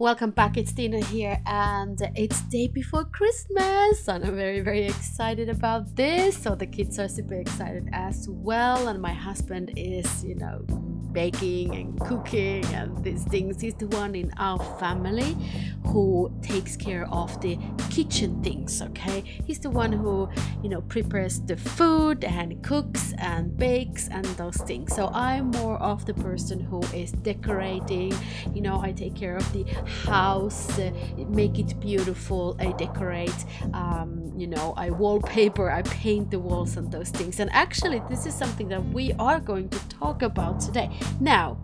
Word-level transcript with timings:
Welcome 0.00 0.30
back. 0.30 0.56
It's 0.56 0.72
Tina 0.72 1.04
here, 1.06 1.42
and 1.44 2.00
it's 2.14 2.42
day 2.42 2.68
before 2.68 3.02
Christmas, 3.06 4.06
and 4.06 4.24
I'm 4.24 4.36
very, 4.36 4.60
very 4.60 4.86
excited 4.86 5.48
about 5.48 5.96
this. 5.96 6.38
So 6.38 6.54
the 6.54 6.66
kids 6.66 7.00
are 7.00 7.08
super 7.08 7.34
excited 7.34 7.88
as 7.92 8.28
well, 8.30 8.86
and 8.86 9.02
my 9.02 9.12
husband 9.12 9.72
is, 9.76 10.24
you 10.24 10.36
know, 10.36 10.64
baking 11.12 11.74
and 11.74 12.00
cooking 12.00 12.64
and 12.66 13.02
these 13.04 13.24
things. 13.24 13.60
He's 13.60 13.74
the 13.74 13.86
one 13.88 14.14
in 14.14 14.32
our 14.38 14.58
family 14.78 15.36
who 15.84 16.32
takes 16.42 16.76
care 16.76 17.06
of 17.10 17.40
the 17.40 17.58
kitchen 17.90 18.42
things. 18.42 18.82
Okay, 18.82 19.22
he's 19.46 19.58
the 19.58 19.70
one 19.70 19.92
who, 19.92 20.28
you 20.62 20.68
know, 20.68 20.82
prepares 20.82 21.40
the 21.40 21.56
food 21.56 22.24
and 22.24 22.62
cooks 22.62 23.12
and 23.18 23.56
bakes 23.56 24.08
and 24.08 24.24
those 24.36 24.56
things. 24.56 24.94
So 24.94 25.08
I'm 25.12 25.50
more 25.50 25.78
of 25.78 26.06
the 26.06 26.14
person 26.14 26.60
who 26.60 26.82
is 26.94 27.12
decorating. 27.12 28.12
You 28.54 28.60
know, 28.60 28.80
I 28.80 28.92
take 28.92 29.14
care 29.14 29.36
of 29.36 29.52
the 29.52 29.64
house, 30.04 30.78
uh, 30.78 30.90
make 31.28 31.58
it 31.58 31.78
beautiful. 31.80 32.56
I 32.58 32.72
decorate. 32.72 33.44
Um, 33.72 34.17
you 34.40 34.46
know, 34.46 34.74
I 34.76 34.90
wallpaper. 34.90 35.70
I 35.70 35.82
paint 35.82 36.30
the 36.30 36.38
walls 36.38 36.76
and 36.76 36.90
those 36.90 37.10
things. 37.10 37.40
And 37.40 37.50
actually, 37.52 38.02
this 38.08 38.26
is 38.26 38.34
something 38.34 38.68
that 38.68 38.84
we 38.84 39.12
are 39.18 39.40
going 39.40 39.68
to 39.70 39.88
talk 39.88 40.22
about 40.22 40.60
today. 40.60 40.90
Now, 41.20 41.58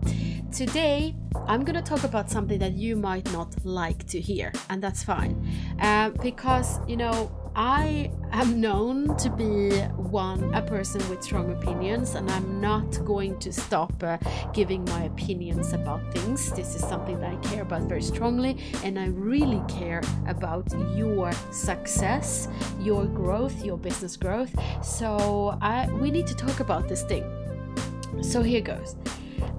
today 0.51 1.15
I'm 1.47 1.63
going 1.63 1.75
to 1.75 1.81
talk 1.81 2.03
about 2.03 2.29
something 2.29 2.59
that 2.59 2.73
you 2.73 2.95
might 2.95 3.31
not 3.33 3.53
like 3.65 4.07
to 4.07 4.19
hear, 4.19 4.51
and 4.69 4.81
that's 4.81 5.03
fine. 5.03 5.45
Uh, 5.79 6.09
because, 6.21 6.79
you 6.87 6.97
know, 6.97 7.44
I 7.55 8.11
am 8.31 8.59
known 8.59 9.15
to 9.17 9.29
be 9.29 9.71
one 9.95 10.53
a 10.53 10.61
person 10.61 11.07
with 11.09 11.23
strong 11.23 11.51
opinions, 11.51 12.15
and 12.15 12.29
I'm 12.29 12.59
not 12.59 13.03
going 13.05 13.39
to 13.39 13.53
stop 13.53 13.93
uh, 14.03 14.17
giving 14.53 14.83
my 14.85 15.03
opinions 15.03 15.71
about 15.71 16.01
things. 16.13 16.51
This 16.51 16.75
is 16.75 16.81
something 16.81 17.19
that 17.21 17.31
I 17.31 17.35
care 17.37 17.61
about 17.61 17.83
very 17.83 18.01
strongly, 18.01 18.57
and 18.83 18.99
I 18.99 19.07
really 19.07 19.61
care 19.69 20.01
about 20.27 20.67
your 20.95 21.31
success, 21.51 22.49
your 22.81 23.05
growth, 23.05 23.63
your 23.63 23.77
business 23.77 24.17
growth. 24.17 24.53
So 24.83 25.57
I 25.61 25.89
we 25.93 26.11
need 26.11 26.27
to 26.27 26.35
talk 26.35 26.59
about 26.59 26.89
this 26.89 27.03
thing. 27.03 27.23
So 28.21 28.41
here 28.41 28.61
goes. 28.61 28.97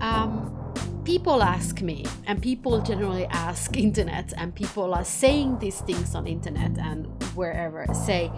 Um, 0.01 0.66
people 1.07 1.41
ask 1.41 1.83
me 1.83 2.05
and 2.27 2.43
people 2.43 2.81
generally 2.83 3.27
ask 3.27 3.77
internet 3.89 4.33
and 4.37 4.53
people 4.55 4.93
are 4.93 5.05
saying 5.05 5.57
these 5.61 5.81
things 5.83 6.17
on 6.17 6.27
internet 6.27 6.77
and 6.79 7.07
wherever 7.37 7.87
say 7.95 8.31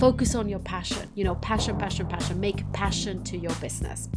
focus 0.00 0.34
on 0.34 0.48
your 0.48 0.58
passion 0.60 1.08
you 1.14 1.22
know 1.24 1.36
passion 1.36 1.76
passion 1.76 2.06
passion 2.06 2.38
make 2.40 2.60
passion 2.72 3.22
to 3.24 3.36
your 3.36 3.54
business. 3.56 4.08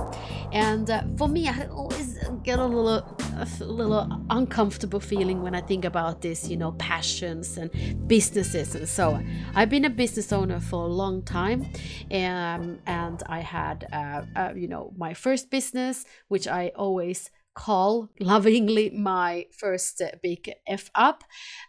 And 0.52 0.90
uh, 0.90 1.04
for 1.18 1.28
me 1.28 1.48
i 1.48 1.66
always 1.68 2.18
get 2.44 2.60
a 2.60 2.66
little 2.66 3.04
a 3.40 3.64
little 3.64 4.08
uncomfortable 4.30 5.00
feeling 5.00 5.42
when 5.42 5.56
i 5.56 5.62
think 5.62 5.86
about 5.86 6.22
this 6.22 6.48
you 6.48 6.58
know 6.58 6.72
passions 6.74 7.58
and 7.58 7.70
businesses 8.08 8.76
and 8.76 8.88
so 8.88 9.12
on. 9.12 9.28
I've 9.56 9.70
been 9.70 9.86
a 9.86 9.90
business 9.90 10.32
owner 10.32 10.60
for 10.60 10.84
a 10.86 10.94
long 11.02 11.22
time 11.24 11.68
um, 12.12 12.80
and 12.86 13.24
i 13.28 13.40
had 13.40 13.88
uh, 13.92 14.22
uh, 14.36 14.54
you 14.56 14.68
know 14.68 14.92
my 14.98 15.14
first 15.14 15.50
business 15.50 16.06
which 16.28 16.48
i 16.48 16.72
always 16.76 17.30
call 17.54 18.10
lovingly 18.20 18.90
my 18.92 19.46
first 19.52 20.02
uh, 20.02 20.12
big 20.22 20.52
f 20.68 20.90
up. 20.96 21.24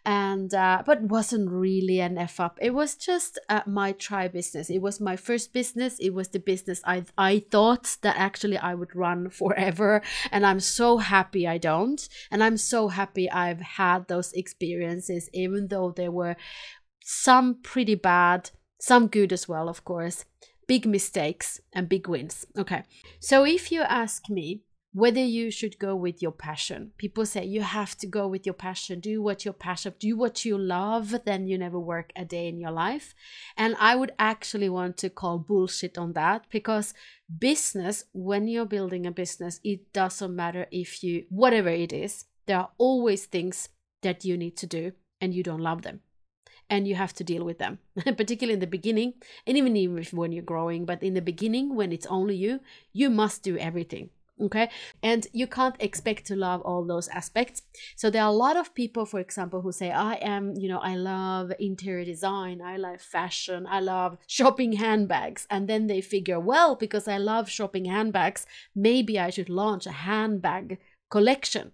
And 0.05 0.53
uh, 0.55 0.83
but 0.87 1.03
wasn't 1.03 1.51
really 1.51 2.01
an 2.01 2.19
f 2.19 2.41
up. 2.41 2.59
It 2.61 2.71
was 2.75 2.95
just 2.95 3.39
uh, 3.49 3.63
my 3.67 3.93
try 3.93 4.29
business. 4.29 4.71
It 4.71 4.81
was 4.81 5.01
my 5.01 5.17
first 5.17 5.53
business. 5.53 5.99
It 5.99 6.11
was 6.11 6.29
the 6.29 6.39
business 6.39 6.81
i 6.85 7.05
i 7.19 7.43
thought 7.51 7.97
that 8.03 8.17
actually 8.17 8.57
i 8.59 8.75
would 8.75 8.95
run 8.95 9.31
forever. 9.31 10.03
And 10.31 10.47
i'm 10.47 10.61
so 10.61 10.99
happy 10.99 11.47
i 11.47 11.59
don't. 11.59 12.09
And 12.31 12.43
i'm 12.43 12.57
so 12.57 12.89
happy 12.89 13.31
i've 13.31 13.61
had 13.61 14.09
those 14.09 14.33
experiences 14.33 15.29
even 15.33 15.69
though 15.69 15.93
there 15.97 16.11
were 16.11 16.37
some 17.05 17.61
pretty 17.63 17.95
bad 17.97 18.51
some 18.81 19.07
good 19.09 19.33
as 19.33 19.49
well 19.49 19.69
of 19.69 19.85
course. 19.85 20.25
Big 20.69 20.87
mistakes 20.87 21.61
and 21.73 21.89
big 21.89 22.09
wins. 22.09 22.47
Okay. 22.57 22.85
So 23.21 23.45
if 23.45 23.73
you 23.73 23.83
ask 23.83 24.31
me 24.31 24.63
whether 24.93 25.21
you 25.21 25.51
should 25.51 25.79
go 25.79 25.97
with 25.97 26.21
your 26.21 26.33
passion. 26.33 26.93
People 26.99 27.25
say 27.25 27.45
you 27.45 27.63
have 27.63 27.97
to 27.97 28.07
go 28.07 28.29
with 28.29 28.45
your 28.45 28.55
passion, 28.55 29.01
do 29.01 29.23
what 29.23 29.45
your 29.45 29.55
passion, 29.55 29.95
do 29.99 30.17
what 30.17 30.45
you 30.45 30.59
love, 30.59 31.15
then 31.25 31.47
you 31.47 31.57
never 31.57 31.79
work 31.79 32.13
a 32.15 32.25
day 32.25 32.47
in 32.49 32.61
your 32.61 32.71
life. 32.71 33.15
And 33.57 33.75
I 33.81 33.97
would 33.97 34.13
actually 34.19 34.69
want 34.69 34.99
to 34.99 35.11
call 35.11 35.39
bullshit 35.39 35.97
on 35.97 36.13
that 36.13 36.45
because 36.51 36.93
business, 37.39 38.05
when 38.13 38.49
you're 38.49 38.67
building 38.67 39.07
a 39.07 39.11
business, 39.11 39.61
it 39.65 39.93
doesn't 39.95 40.37
matter 40.37 40.67
if 40.71 41.03
you, 41.03 41.25
whatever 41.31 41.71
it 41.71 41.93
is, 41.93 42.27
there 42.47 42.59
are 42.59 42.71
always 42.77 43.25
things 43.25 43.71
that 44.03 44.25
you 44.25 44.37
need 44.37 44.57
to 44.59 44.67
do 44.67 44.93
and 45.21 45.33
you 45.33 45.43
don't 45.43 45.61
love 45.61 45.83
them 45.83 46.01
and 46.69 46.87
you 46.87 46.95
have 46.95 47.13
to 47.15 47.25
deal 47.25 47.45
with 47.45 47.59
them 47.59 47.79
particularly 48.05 48.55
in 48.55 48.61
the 48.61 48.67
beginning 48.67 49.15
and 49.47 49.57
even 49.57 49.77
even 49.77 50.05
when 50.13 50.33
you're 50.33 50.43
growing 50.43 50.85
but 50.85 51.03
in 51.03 51.15
the 51.15 51.23
beginning 51.23 51.75
when 51.75 51.93
it's 51.93 52.07
only 52.07 52.35
you 52.35 52.61
you 52.93 53.09
must 53.09 53.43
do 53.43 53.57
everything 53.59 54.11
okay? 54.41 54.71
And 55.03 55.27
you 55.33 55.47
can't 55.47 55.77
expect 55.81 56.27
to 56.27 56.37
love 56.37 56.61
all 56.63 56.85
those 56.85 57.09
aspects. 57.09 57.63
So 57.97 58.11
there 58.11 58.23
are 58.23 58.29
a 58.29 58.33
lot 58.33 58.57
of 58.57 58.75
people 58.75 59.07
for 59.07 59.21
example 59.21 59.61
who 59.63 59.73
say 59.73 59.91
i 59.91 60.15
am 60.15 60.55
you 60.57 60.69
know 60.69 60.79
i 60.79 60.95
love 60.95 61.53
interior 61.59 62.05
design 62.05 62.61
i 62.63 62.77
love 62.77 63.01
fashion 63.01 63.67
i 63.69 63.81
love 63.81 64.19
shopping 64.27 64.75
handbags. 64.75 65.47
And 65.51 65.69
then 65.69 65.87
they 65.87 66.01
figure 66.01 66.41
well 66.41 66.75
because 66.77 67.09
i 67.09 67.19
love 67.19 67.49
shopping 67.49 67.87
handbags 67.87 68.47
maybe 68.75 69.19
i 69.19 69.31
should 69.31 69.49
launch 69.49 69.87
a 69.87 69.93
handbag 69.93 70.79
collection. 71.11 71.73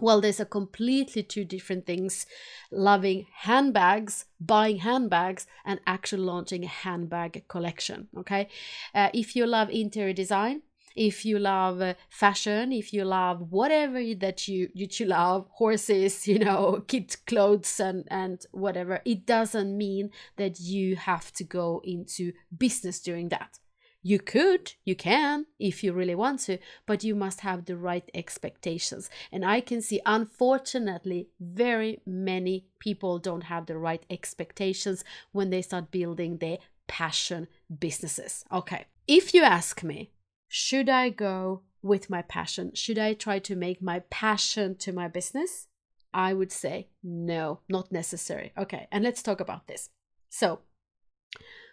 Well 0.00 0.20
there's 0.20 0.40
a 0.40 0.46
completely 0.46 1.22
two 1.22 1.44
different 1.44 1.86
things. 1.86 2.26
Loving 2.70 3.26
handbags 3.40 4.24
buying 4.40 4.78
handbags 4.78 5.46
and 5.64 5.80
actually 5.86 6.24
launching 6.24 6.64
a 6.64 6.68
handbag 6.68 7.44
collection 7.48 8.08
okay? 8.18 8.48
Uh, 8.94 9.10
if 9.12 9.36
you 9.36 9.46
love 9.46 9.70
interior 9.70 10.12
design 10.12 10.62
if 10.96 11.24
you 11.24 11.38
love 11.38 11.94
fashion 12.08 12.72
if 12.72 12.92
you 12.92 13.04
love 13.04 13.50
whatever 13.50 14.02
that 14.14 14.48
you 14.48 14.68
you, 14.74 14.86
you 14.90 15.06
love 15.06 15.46
horses 15.52 16.26
you 16.26 16.38
know 16.38 16.82
kid 16.88 17.14
clothes 17.26 17.80
and 17.80 18.06
and 18.10 18.46
whatever 18.52 19.00
it 19.04 19.26
doesn't 19.26 19.76
mean 19.76 20.10
that 20.36 20.60
you 20.60 20.96
have 20.96 21.32
to 21.32 21.44
go 21.44 21.80
into 21.84 22.32
business 22.56 23.00
doing 23.00 23.28
that 23.28 23.58
you 24.02 24.18
could, 24.18 24.72
you 24.84 24.96
can, 24.96 25.46
if 25.60 25.84
you 25.84 25.92
really 25.92 26.16
want 26.16 26.40
to, 26.40 26.58
but 26.86 27.04
you 27.04 27.14
must 27.14 27.40
have 27.40 27.64
the 27.64 27.76
right 27.76 28.10
expectations. 28.14 29.08
And 29.30 29.44
I 29.44 29.60
can 29.60 29.80
see, 29.80 30.00
unfortunately, 30.04 31.28
very 31.40 32.00
many 32.04 32.66
people 32.80 33.20
don't 33.20 33.44
have 33.44 33.66
the 33.66 33.78
right 33.78 34.04
expectations 34.10 35.04
when 35.30 35.50
they 35.50 35.62
start 35.62 35.92
building 35.92 36.38
their 36.38 36.58
passion 36.88 37.46
businesses. 37.78 38.44
Okay, 38.50 38.86
if 39.06 39.34
you 39.34 39.44
ask 39.44 39.84
me, 39.84 40.10
should 40.54 40.90
I 40.90 41.08
go 41.08 41.62
with 41.80 42.10
my 42.10 42.20
passion? 42.20 42.74
Should 42.74 42.98
I 42.98 43.14
try 43.14 43.38
to 43.38 43.56
make 43.56 43.80
my 43.80 44.00
passion 44.10 44.76
to 44.80 44.92
my 44.92 45.08
business? 45.08 45.68
I 46.12 46.34
would 46.34 46.52
say 46.52 46.88
no, 47.02 47.60
not 47.70 47.90
necessary. 47.90 48.52
Okay, 48.58 48.86
and 48.92 49.02
let's 49.02 49.22
talk 49.22 49.40
about 49.40 49.66
this. 49.66 49.88
So, 50.28 50.58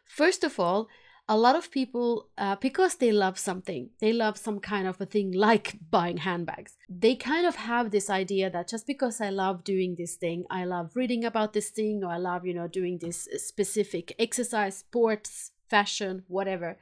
first 0.05 0.45
of 0.45 0.61
all, 0.61 0.87
a 1.27 1.37
lot 1.37 1.57
of 1.57 1.71
people, 1.71 2.29
uh, 2.37 2.55
because 2.61 2.95
they 2.95 3.11
love 3.11 3.37
something, 3.37 3.89
they 3.99 4.13
love 4.13 4.37
some 4.37 4.61
kind 4.61 4.87
of 4.87 5.01
a 5.01 5.05
thing 5.05 5.33
like 5.33 5.77
buying 5.91 6.15
handbags. 6.15 6.77
They 6.87 7.15
kind 7.15 7.45
of 7.45 7.57
have 7.57 7.91
this 7.91 8.09
idea 8.09 8.49
that 8.49 8.69
just 8.69 8.87
because 8.87 9.19
I 9.19 9.29
love 9.29 9.65
doing 9.65 9.95
this 9.97 10.15
thing, 10.15 10.45
I 10.49 10.63
love 10.63 10.95
reading 10.95 11.25
about 11.25 11.51
this 11.51 11.69
thing, 11.69 12.01
or 12.05 12.11
I 12.13 12.17
love, 12.17 12.45
you 12.45 12.53
know, 12.53 12.69
doing 12.69 12.99
this 12.99 13.27
specific 13.35 14.15
exercise, 14.17 14.77
sports, 14.77 15.51
fashion, 15.69 16.23
whatever, 16.29 16.77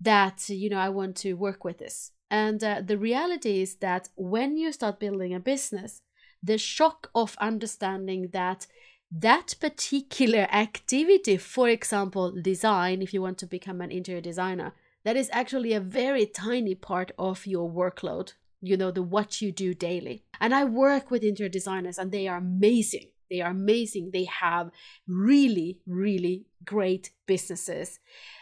that 0.00 0.48
you 0.48 0.68
know 0.68 0.78
i 0.78 0.88
want 0.88 1.16
to 1.16 1.34
work 1.34 1.64
with 1.64 1.78
this. 1.78 2.12
And 2.28 2.62
uh, 2.64 2.82
the 2.84 2.98
reality 2.98 3.62
is 3.62 3.76
that 3.76 4.08
when 4.16 4.56
you 4.56 4.72
start 4.72 4.98
building 4.98 5.32
a 5.32 5.40
business 5.40 6.02
the 6.42 6.58
shock 6.58 7.10
of 7.14 7.36
understanding 7.40 8.30
that 8.32 8.66
that 9.10 9.54
particular 9.60 10.46
activity 10.52 11.36
for 11.36 11.68
example 11.68 12.34
design 12.42 13.00
if 13.00 13.14
you 13.14 13.22
want 13.22 13.38
to 13.38 13.46
become 13.46 13.80
an 13.80 13.92
interior 13.92 14.20
designer 14.20 14.74
that 15.04 15.16
is 15.16 15.30
actually 15.32 15.72
a 15.72 15.80
very 15.80 16.26
tiny 16.26 16.74
part 16.74 17.12
of 17.16 17.46
your 17.46 17.70
workload 17.70 18.32
you 18.60 18.76
know 18.76 18.90
the 18.90 19.02
what 19.02 19.40
you 19.40 19.52
do 19.52 19.74
daily. 19.74 20.24
And 20.40 20.54
i 20.54 20.64
work 20.64 21.10
with 21.10 21.22
interior 21.22 21.48
designers 21.48 21.98
and 21.98 22.10
they 22.10 22.26
are 22.28 22.38
amazing 22.38 23.08
they 23.30 23.40
are 23.40 23.50
amazing. 23.50 24.10
They 24.12 24.24
have 24.24 24.70
really 25.06 25.78
really 25.86 26.46
great 26.64 27.10
businesses. 27.26 27.98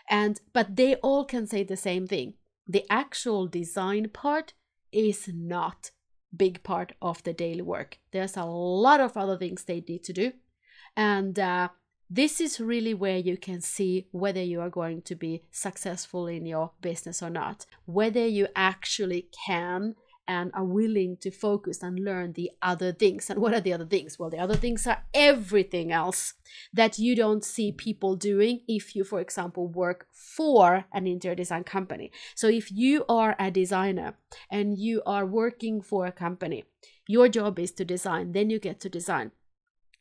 And 0.09 0.41
but 0.53 0.77
they 0.77 0.97
all 0.97 1.25
can 1.25 1.47
say 1.47 1.63
the 1.63 1.77
same 1.77 2.07
thing. 2.07 2.35
The 2.67 2.85
actual 2.91 3.47
design 3.47 4.09
part 4.09 4.55
is 4.93 5.29
not 5.33 5.91
big 6.37 6.63
part 6.63 6.93
of 7.01 7.23
the 7.23 7.33
daily 7.33 7.63
work. 7.63 7.99
There's 8.13 8.37
a 8.37 8.45
lot 8.45 9.01
of 9.01 9.17
other 9.17 9.37
things 9.37 9.65
they 9.65 9.85
need 9.87 10.05
to 10.05 10.13
do. 10.13 10.33
And 10.97 11.39
uh, 11.39 11.69
this 12.11 12.41
is 12.41 12.61
really 12.61 12.95
where 12.95 13.19
you 13.19 13.37
can 13.37 13.61
see 13.61 14.07
whether 14.13 14.43
you 14.43 14.61
are 14.61 14.71
going 14.71 15.03
to 15.03 15.15
be 15.15 15.43
successful 15.51 16.27
in 16.27 16.47
your 16.47 16.73
business 16.81 17.23
or 17.23 17.31
not. 17.31 17.67
Whether 17.87 18.27
you 18.27 18.49
actually 18.55 19.29
can 19.47 19.97
and 20.27 20.51
are 20.55 20.65
willing 20.65 21.17
to 21.19 21.31
focus 21.31 21.83
and 21.83 22.05
learn 22.05 22.33
the 22.33 22.51
other 22.63 22.93
things. 22.93 23.29
And 23.31 23.41
what 23.41 23.55
are 23.55 23.61
the 23.61 23.73
other 23.73 23.87
things? 23.87 24.19
Well, 24.19 24.31
the 24.31 24.39
other 24.39 24.57
things 24.57 24.87
are 24.87 25.05
everything 25.13 25.93
else 25.93 26.35
that 26.73 26.99
you 26.99 27.15
don't 27.15 27.45
see 27.45 27.73
people 27.73 28.17
doing 28.17 28.61
if 28.67 28.97
you, 28.97 29.05
for 29.05 29.21
example, 29.21 29.69
work 29.69 30.07
for 30.13 30.87
an 30.93 31.07
interior 31.07 31.35
design 31.35 31.65
company. 31.65 32.11
So 32.35 32.49
if 32.49 32.71
you 32.73 33.05
are 33.09 33.37
a 33.39 33.51
designer 33.51 34.17
and 34.51 34.79
you 34.79 35.03
are 35.07 35.27
working 35.27 35.83
for 35.83 36.07
a 36.07 36.13
company, 36.13 36.65
your 37.07 37.29
job 37.29 37.59
is 37.59 37.73
to 37.73 37.85
design, 37.85 38.33
then 38.33 38.51
you 38.51 38.59
get 38.59 38.81
to 38.81 38.89
design. 38.89 39.33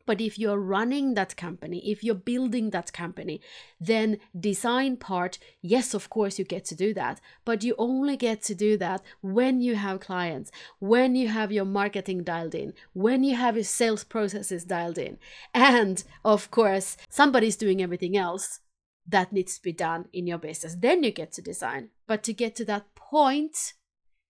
But 0.06 0.20
if 0.20 0.38
you're 0.38 0.60
running 0.60 1.14
that 1.14 1.38
company, 1.38 1.80
if 1.90 2.04
you're 2.04 2.16
building 2.16 2.72
that 2.72 2.92
company, 2.92 3.42
then 3.80 4.18
design 4.38 4.98
part, 4.98 5.40
yes, 5.62 5.94
of 5.94 6.10
course 6.10 6.38
you 6.38 6.46
get 6.46 6.66
to 6.66 6.76
do 6.76 6.94
that, 6.94 7.22
but 7.46 7.64
you 7.64 7.76
only 7.78 8.18
get 8.18 8.42
to 8.44 8.56
do 8.56 8.78
that 8.78 9.02
when 9.22 9.62
you 9.62 9.76
have 9.76 10.02
clients, 10.02 10.52
when 10.80 11.16
you 11.16 11.30
have 11.30 11.52
your 11.52 11.66
marketing 11.66 12.24
dialed 12.24 12.56
in, 12.56 12.74
when 12.94 13.24
you 13.24 13.36
have 13.36 13.56
your 13.56 13.64
sales 13.64 14.04
processes 14.04 14.66
dialed 14.66 14.98
in. 14.98 15.18
And 15.54 16.04
of 16.26 16.52
course, 16.52 16.98
somebody's 17.10 17.56
doing 17.56 17.82
everything 17.82 18.18
else 18.18 18.60
that 19.08 19.34
needs 19.34 19.56
to 19.56 19.64
be 19.64 19.74
done 19.74 20.06
in 20.14 20.28
your 20.28 20.38
business. 20.38 20.76
Then 20.76 21.04
you 21.04 21.12
get 21.12 21.32
to 21.34 21.42
design. 21.42 21.90
But 22.08 22.24
to 22.24 22.34
get 22.34 22.56
to 22.58 22.66
that 22.66 22.94
point, 22.96 23.74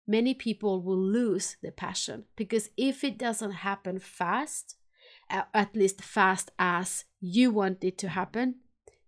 many 0.07 0.33
people 0.33 0.81
will 0.81 0.97
lose 0.97 1.57
the 1.61 1.71
passion 1.71 2.25
because 2.35 2.69
if 2.77 3.03
it 3.03 3.17
doesn't 3.17 3.51
happen 3.51 3.99
fast, 3.99 4.75
at 5.33 5.75
least 5.75 6.01
fast 6.01 6.51
as 6.59 7.05
you 7.19 7.51
want 7.51 7.83
it 7.83 7.97
to 7.99 8.09
happen, 8.09 8.55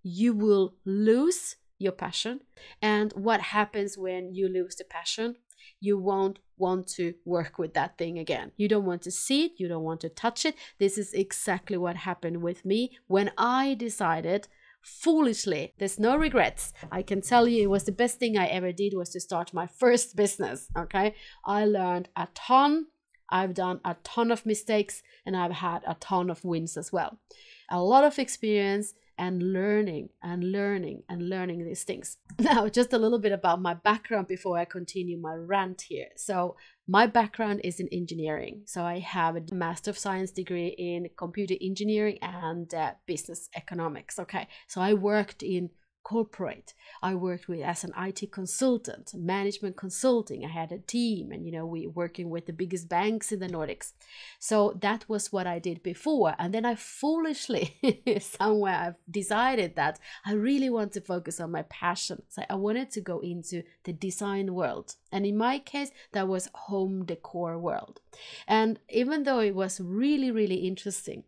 you 0.01 0.33
will 0.33 0.75
lose 0.85 1.57
your 1.77 1.91
passion. 1.91 2.41
And 2.81 3.11
what 3.13 3.41
happens 3.41 3.97
when 3.97 4.33
you 4.33 4.47
lose 4.47 4.75
the 4.75 4.85
passion? 4.85 5.35
You 5.79 5.97
won't 5.97 6.39
want 6.57 6.87
to 6.87 7.15
work 7.25 7.57
with 7.57 7.73
that 7.73 7.97
thing 7.97 8.17
again. 8.17 8.51
You 8.55 8.67
don't 8.67 8.85
want 8.85 9.01
to 9.03 9.11
see 9.11 9.45
it, 9.45 9.53
you 9.57 9.67
don't 9.67 9.83
want 9.83 10.01
to 10.01 10.09
touch 10.09 10.45
it. 10.45 10.55
This 10.79 10.97
is 10.97 11.13
exactly 11.13 11.77
what 11.77 11.97
happened 11.97 12.41
with 12.41 12.65
me 12.65 12.97
when 13.07 13.31
I 13.37 13.75
decided 13.75 14.47
foolishly 14.85 15.73
there's 15.79 15.99
no 15.99 16.15
regrets 16.15 16.71
i 16.91 17.01
can 17.01 17.19
tell 17.19 17.47
you 17.47 17.63
it 17.63 17.69
was 17.71 17.85
the 17.85 17.91
best 17.91 18.19
thing 18.19 18.37
i 18.37 18.45
ever 18.45 18.71
did 18.71 18.93
was 18.93 19.09
to 19.09 19.19
start 19.19 19.51
my 19.51 19.65
first 19.65 20.15
business 20.15 20.67
okay 20.77 21.15
i 21.43 21.65
learned 21.65 22.07
a 22.15 22.27
ton 22.35 22.85
I've 23.29 23.53
done 23.53 23.79
a 23.83 23.95
ton 24.03 24.31
of 24.31 24.45
mistakes 24.45 25.03
and 25.25 25.35
I've 25.35 25.51
had 25.51 25.81
a 25.87 25.95
ton 25.95 26.29
of 26.29 26.43
wins 26.43 26.77
as 26.77 26.91
well. 26.91 27.19
A 27.69 27.81
lot 27.81 28.03
of 28.03 28.19
experience 28.19 28.93
and 29.17 29.53
learning 29.53 30.09
and 30.21 30.51
learning 30.51 31.03
and 31.09 31.29
learning 31.29 31.65
these 31.65 31.83
things. 31.83 32.17
Now, 32.39 32.67
just 32.67 32.91
a 32.91 32.97
little 32.97 33.19
bit 33.19 33.31
about 33.31 33.61
my 33.61 33.73
background 33.73 34.27
before 34.27 34.57
I 34.57 34.65
continue 34.65 35.17
my 35.17 35.33
rant 35.35 35.83
here. 35.83 36.07
So, 36.17 36.57
my 36.87 37.07
background 37.07 37.61
is 37.63 37.79
in 37.79 37.87
engineering. 37.91 38.63
So, 38.65 38.83
I 38.83 38.99
have 38.99 39.37
a 39.37 39.55
Master 39.55 39.91
of 39.91 39.97
Science 39.97 40.31
degree 40.31 40.75
in 40.77 41.09
computer 41.17 41.55
engineering 41.61 42.19
and 42.21 42.71
uh, 42.73 42.91
business 43.05 43.49
economics. 43.55 44.19
Okay, 44.19 44.47
so 44.67 44.81
I 44.81 44.93
worked 44.93 45.43
in 45.43 45.69
corporate. 46.05 46.75
I 47.01 47.15
worked 47.15 47.47
with 47.47 47.61
as 47.61 47.83
an 47.83 47.91
IT 47.97 48.31
consultant, 48.31 49.15
management 49.15 49.75
consulting. 49.75 50.45
I 50.45 50.49
had 50.49 50.71
a 50.71 50.77
team 50.77 51.31
and 51.31 51.43
you 51.43 51.51
know 51.51 51.65
we 51.65 51.87
working 51.87 52.29
with 52.29 52.45
the 52.45 52.53
biggest 52.53 52.87
banks 52.87 53.31
in 53.31 53.39
the 53.39 53.47
Nordics. 53.47 53.91
So 54.37 54.77
that 54.81 55.09
was 55.09 55.33
what 55.33 55.47
I 55.47 55.57
did 55.57 55.81
before 55.81 56.35
and 56.37 56.53
then 56.53 56.63
I 56.63 56.75
foolishly 56.75 57.65
somewhere 58.21 58.75
I've 58.75 59.01
decided 59.09 59.75
that 59.75 59.99
I 60.25 60.33
really 60.33 60.69
want 60.69 60.93
to 60.93 61.01
focus 61.01 61.39
on 61.39 61.51
my 61.51 61.63
passion. 61.63 62.21
So 62.29 62.43
I 62.49 62.55
wanted 62.55 62.91
to 62.91 63.01
go 63.01 63.19
into 63.19 63.63
the 63.83 63.91
design 63.93 64.53
world. 64.53 64.95
And 65.11 65.25
in 65.25 65.35
my 65.35 65.57
case 65.57 65.89
that 66.11 66.27
was 66.27 66.49
home 66.53 67.05
decor 67.05 67.57
world. 67.57 67.99
And 68.47 68.79
even 68.89 69.23
though 69.23 69.39
it 69.39 69.55
was 69.55 69.81
really 69.81 70.29
really 70.29 70.67
interesting 70.67 71.23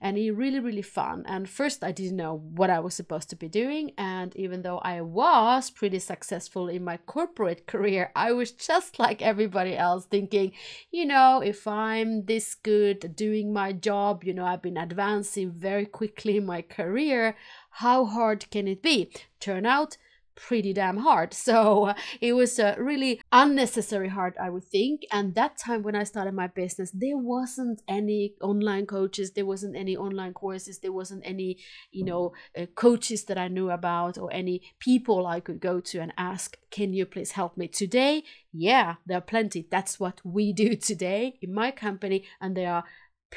and 0.00 0.18
it 0.18 0.32
really 0.32 0.60
really 0.60 0.82
fun. 0.82 1.24
And 1.26 1.48
first 1.48 1.82
i 1.84 1.92
didn't 1.92 2.16
know 2.16 2.42
what 2.54 2.70
i 2.70 2.80
was 2.80 2.94
supposed 2.94 3.30
to 3.30 3.36
be 3.36 3.48
doing. 3.48 3.92
And 3.98 4.34
even 4.36 4.62
though 4.62 4.78
i 4.78 5.00
was 5.00 5.70
pretty 5.70 5.98
successful 5.98 6.68
in 6.68 6.84
my 6.84 6.96
corporate 6.96 7.66
career 7.72 8.10
i 8.16 8.32
was 8.32 8.52
just 8.52 8.98
like 8.98 9.22
everybody 9.22 9.76
else 9.76 10.06
thinking 10.06 10.52
you 10.90 11.04
know 11.06 11.40
if 11.40 11.66
i'm 11.66 12.24
this 12.26 12.54
good 12.54 13.14
doing 13.16 13.52
my 13.52 13.72
job 13.72 14.24
you 14.24 14.34
know 14.34 14.44
i've 14.44 14.62
been 14.62 14.76
advancing 14.76 15.50
very 15.50 15.86
quickly 15.86 16.36
in 16.36 16.46
my 16.46 16.62
career 16.62 17.36
how 17.78 18.04
hard 18.04 18.48
can 18.50 18.68
it 18.68 18.82
be? 18.82 19.10
Turn 19.40 19.66
out 19.66 19.96
pretty 20.34 20.72
damn 20.72 20.98
hard. 20.98 21.34
So 21.44 21.92
it 22.22 22.32
was 22.32 22.58
a 22.58 22.74
really 22.78 23.20
unnecessary 23.30 24.08
hard, 24.08 24.34
I 24.40 24.48
would 24.48 24.64
think. 24.64 25.02
And 25.12 25.34
that 25.34 25.58
time 25.58 25.82
when 25.82 25.94
I 25.94 26.04
started 26.04 26.32
my 26.32 26.46
business, 26.46 26.90
there 26.90 27.18
wasn't 27.18 27.82
any 27.86 28.34
online 28.40 28.86
coaches, 28.86 29.32
there 29.32 29.44
wasn't 29.44 29.76
any 29.76 29.94
online 29.94 30.32
courses, 30.32 30.78
there 30.78 30.92
wasn't 30.92 31.22
any, 31.26 31.58
you 31.92 32.04
know, 32.04 32.32
uh, 32.58 32.64
coaches 32.74 33.24
that 33.24 33.36
I 33.36 33.48
knew 33.48 33.70
about 33.70 34.16
or 34.16 34.32
any 34.32 34.62
people 34.78 35.26
I 35.26 35.40
could 35.40 35.60
go 35.60 35.80
to 35.80 35.98
and 35.98 36.14
ask, 36.16 36.56
can 36.70 36.94
you 36.94 37.04
please 37.04 37.32
help 37.32 37.56
me 37.56 37.68
today? 37.68 38.24
Yeah, 38.52 38.94
there 39.06 39.18
are 39.18 39.28
plenty. 39.34 39.68
That's 39.70 40.00
what 40.00 40.20
we 40.24 40.52
do 40.64 40.76
today 40.76 41.38
in 41.42 41.52
my 41.52 41.70
company, 41.70 42.24
and 42.40 42.56
there 42.56 42.72
are 42.72 42.84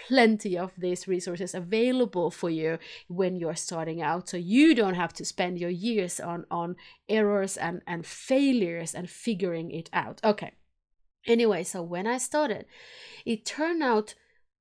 plenty 0.08 0.58
of 0.58 0.72
these 0.78 1.08
resources 1.08 1.56
available 1.56 2.32
for 2.32 2.50
you 2.50 2.78
when 3.08 3.36
you're 3.36 3.56
starting 3.56 4.02
out. 4.02 4.30
So 4.30 4.38
you 4.38 4.76
don't 4.76 4.96
have 4.96 5.14
to 5.14 5.26
spend 5.26 5.60
your 5.60 5.70
years 5.70 6.20
on 6.20 6.46
on 6.52 6.76
errors 7.10 7.58
and 7.58 7.82
and 7.88 8.06
failures 8.06 8.94
and 8.94 9.10
figuring 9.10 9.72
it 9.72 9.90
out. 9.94 10.20
Okay. 10.24 10.54
Anyway 11.26 11.64
so 11.64 11.82
when 11.82 12.08
i 12.08 12.18
started 12.18 12.66
it 13.26 13.44
turned 13.46 13.84
out 13.84 14.16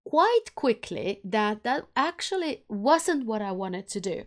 quite 0.04 0.54
quickly 0.56 1.20
that 1.22 1.62
that 1.62 1.84
actually 1.94 2.64
wasn't 2.68 3.24
what 3.24 3.40
i 3.40 3.52
wanted 3.52 3.86
to 3.88 4.00
do. 4.00 4.24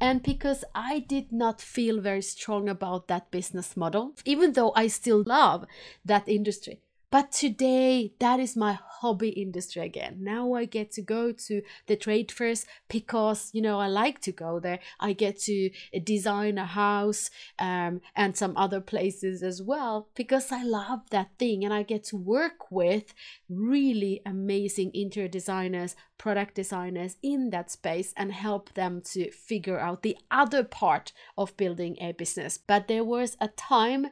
And 0.00 0.22
because 0.22 0.64
I 0.74 1.00
did 1.00 1.32
not 1.32 1.60
feel 1.60 2.00
very 2.00 2.22
strong 2.22 2.68
about 2.68 3.08
that 3.08 3.30
business 3.30 3.76
model, 3.76 4.14
even 4.24 4.52
though 4.52 4.72
I 4.74 4.86
still 4.88 5.22
love 5.24 5.64
that 6.04 6.28
industry, 6.28 6.80
but 7.12 7.30
today, 7.30 8.14
that 8.20 8.40
is 8.40 8.56
my 8.56 8.78
hobby 9.02 9.28
industry 9.28 9.82
again. 9.82 10.16
Now 10.20 10.54
I 10.54 10.64
get 10.64 10.90
to 10.92 11.02
go 11.02 11.30
to 11.30 11.60
the 11.86 11.94
trade 11.94 12.32
fairs 12.32 12.64
because, 12.88 13.50
you 13.52 13.60
know, 13.60 13.78
I 13.78 13.88
like 13.88 14.22
to 14.22 14.32
go 14.32 14.58
there. 14.58 14.78
I 14.98 15.12
get 15.12 15.38
to 15.40 15.66
uh, 15.94 15.98
design 16.02 16.56
a 16.56 16.64
house 16.64 17.28
um, 17.58 18.00
and 18.16 18.34
some 18.34 18.56
other 18.56 18.80
places 18.80 19.42
as 19.42 19.60
well 19.60 20.08
because 20.14 20.50
I 20.50 20.62
love 20.62 21.00
that 21.10 21.32
thing 21.38 21.66
and 21.66 21.74
I 21.74 21.82
get 21.82 22.04
to 22.04 22.16
work 22.16 22.70
with 22.70 23.12
really 23.50 24.22
amazing 24.24 24.92
interior 24.94 25.28
designers, 25.28 25.94
product 26.16 26.54
designers 26.54 27.16
in 27.22 27.50
that 27.50 27.70
space 27.70 28.14
and 28.16 28.32
help 28.32 28.72
them 28.72 29.02
to 29.12 29.30
figure 29.32 29.78
out 29.78 30.02
the 30.02 30.16
other 30.30 30.64
part 30.64 31.12
of 31.36 31.58
building 31.58 31.98
a 32.00 32.12
business. 32.12 32.56
But 32.56 32.88
there 32.88 33.04
was 33.04 33.36
a 33.38 33.48
time 33.48 34.06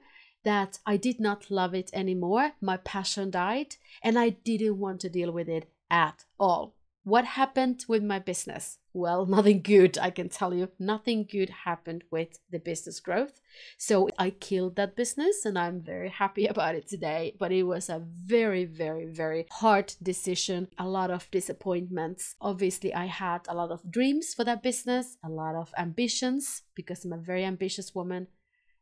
that 0.44 0.78
I 0.86 0.96
did 0.96 1.20
not 1.20 1.50
love 1.50 1.74
it 1.74 1.90
anymore. 1.92 2.52
My 2.60 2.76
passion 2.78 3.30
died, 3.30 3.76
and 4.02 4.18
I 4.18 4.30
didn't 4.30 4.78
want 4.78 5.00
to 5.00 5.08
deal 5.08 5.32
with 5.32 5.48
it 5.48 5.70
at 5.90 6.24
all. 6.38 6.74
What 7.02 7.24
happened 7.24 7.86
with 7.88 8.02
my 8.02 8.18
business? 8.18 8.78
Well, 8.92 9.24
nothing 9.36 9.62
good, 9.62 9.96
I 9.98 10.10
can 10.10 10.28
tell 10.28 10.52
you. 10.52 10.68
Nothing 10.78 11.24
good 11.24 11.50
happened 11.50 12.04
with 12.10 12.38
the 12.50 12.58
business 12.58 13.00
growth. 13.00 13.40
So 13.78 14.08
I 14.18 14.30
killed 14.30 14.76
that 14.76 14.96
business 14.96 15.44
and 15.44 15.58
I'm 15.58 15.80
very 15.80 16.10
happy 16.10 16.46
about 16.46 16.74
it 16.74 16.88
today. 16.88 17.34
But 17.38 17.52
it 17.52 17.62
was 17.62 17.88
a 17.88 18.04
very, 18.24 18.64
very, 18.64 19.06
very 19.06 19.46
hard 19.50 19.94
decision. 20.02 20.68
A 20.78 20.86
lot 20.86 21.10
of 21.10 21.30
disappointments. 21.30 22.36
Obviously, 22.40 22.92
I 22.92 23.06
had 23.06 23.40
a 23.48 23.54
lot 23.54 23.70
of 23.70 23.90
dreams 23.90 24.34
for 24.34 24.44
that 24.44 24.62
business, 24.62 25.16
a 25.24 25.28
lot 25.28 25.54
of 25.54 25.72
ambitions 25.78 26.62
because 26.74 27.04
I'm 27.04 27.12
a 27.12 27.18
very 27.18 27.44
ambitious 27.44 27.94
woman 27.94 28.26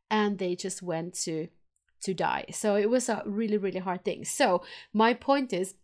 and 0.09 0.37
they 0.37 0.55
just 0.55 0.81
went 0.81 1.13
to 1.13 1.47
to 2.01 2.13
die. 2.13 2.45
So 2.51 2.75
it 2.75 2.89
was 2.89 3.09
a 3.09 3.23
really 3.25 3.57
really 3.57 3.79
hard 3.79 4.03
thing. 4.03 4.25
So 4.25 4.63
my 4.93 5.13
point 5.13 5.53
is 5.53 5.75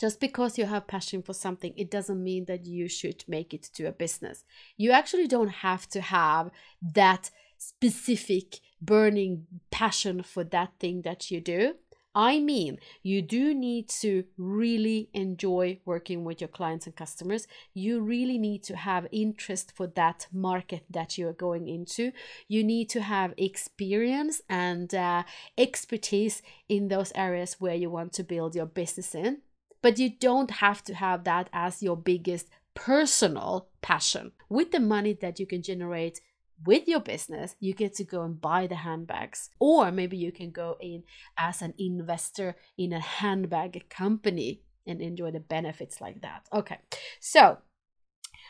just 0.00 0.20
because 0.20 0.58
you 0.58 0.66
have 0.66 0.86
passion 0.86 1.22
for 1.22 1.32
something 1.32 1.72
it 1.76 1.90
doesn't 1.90 2.22
mean 2.22 2.46
that 2.46 2.66
you 2.66 2.88
should 2.88 3.24
make 3.28 3.54
it 3.54 3.62
to 3.74 3.84
a 3.84 3.92
business. 3.92 4.44
You 4.76 4.92
actually 4.92 5.28
don't 5.28 5.48
have 5.48 5.88
to 5.90 6.00
have 6.00 6.50
that 6.94 7.30
specific 7.58 8.58
burning 8.80 9.46
passion 9.70 10.22
for 10.22 10.42
that 10.44 10.72
thing 10.80 11.02
that 11.02 11.30
you 11.30 11.40
do 11.40 11.74
I 12.14 12.40
mean, 12.40 12.78
you 13.02 13.22
do 13.22 13.54
need 13.54 13.88
to 14.00 14.24
really 14.36 15.08
enjoy 15.14 15.80
working 15.86 16.24
with 16.24 16.40
your 16.42 16.48
clients 16.48 16.86
and 16.86 16.94
customers. 16.94 17.46
You 17.72 18.00
really 18.00 18.36
need 18.36 18.62
to 18.64 18.76
have 18.76 19.06
interest 19.10 19.72
for 19.74 19.86
that 19.88 20.26
market 20.30 20.84
that 20.90 21.16
you 21.16 21.26
are 21.28 21.32
going 21.32 21.68
into. 21.68 22.12
You 22.48 22.64
need 22.64 22.90
to 22.90 23.00
have 23.00 23.32
experience 23.38 24.42
and 24.50 24.94
uh, 24.94 25.22
expertise 25.56 26.42
in 26.68 26.88
those 26.88 27.12
areas 27.14 27.56
where 27.58 27.74
you 27.74 27.88
want 27.88 28.12
to 28.14 28.24
build 28.24 28.54
your 28.54 28.66
business 28.66 29.14
in. 29.14 29.38
But 29.80 29.98
you 29.98 30.10
don't 30.10 30.50
have 30.50 30.84
to 30.84 30.94
have 30.94 31.24
that 31.24 31.48
as 31.52 31.82
your 31.82 31.96
biggest 31.96 32.48
personal 32.74 33.68
passion. 33.80 34.32
With 34.48 34.70
the 34.70 34.80
money 34.80 35.14
that 35.14 35.40
you 35.40 35.46
can 35.46 35.62
generate 35.62 36.20
with 36.64 36.88
your 36.88 37.00
business, 37.00 37.56
you 37.60 37.74
get 37.74 37.94
to 37.94 38.04
go 38.04 38.22
and 38.22 38.40
buy 38.40 38.66
the 38.66 38.76
handbags. 38.76 39.50
Or 39.58 39.90
maybe 39.90 40.16
you 40.16 40.32
can 40.32 40.50
go 40.50 40.76
in 40.80 41.02
as 41.36 41.62
an 41.62 41.74
investor 41.78 42.56
in 42.76 42.92
a 42.92 43.00
handbag 43.00 43.88
company 43.88 44.62
and 44.86 45.00
enjoy 45.00 45.30
the 45.30 45.40
benefits 45.40 46.00
like 46.00 46.22
that. 46.22 46.46
Okay, 46.52 46.78
so 47.20 47.58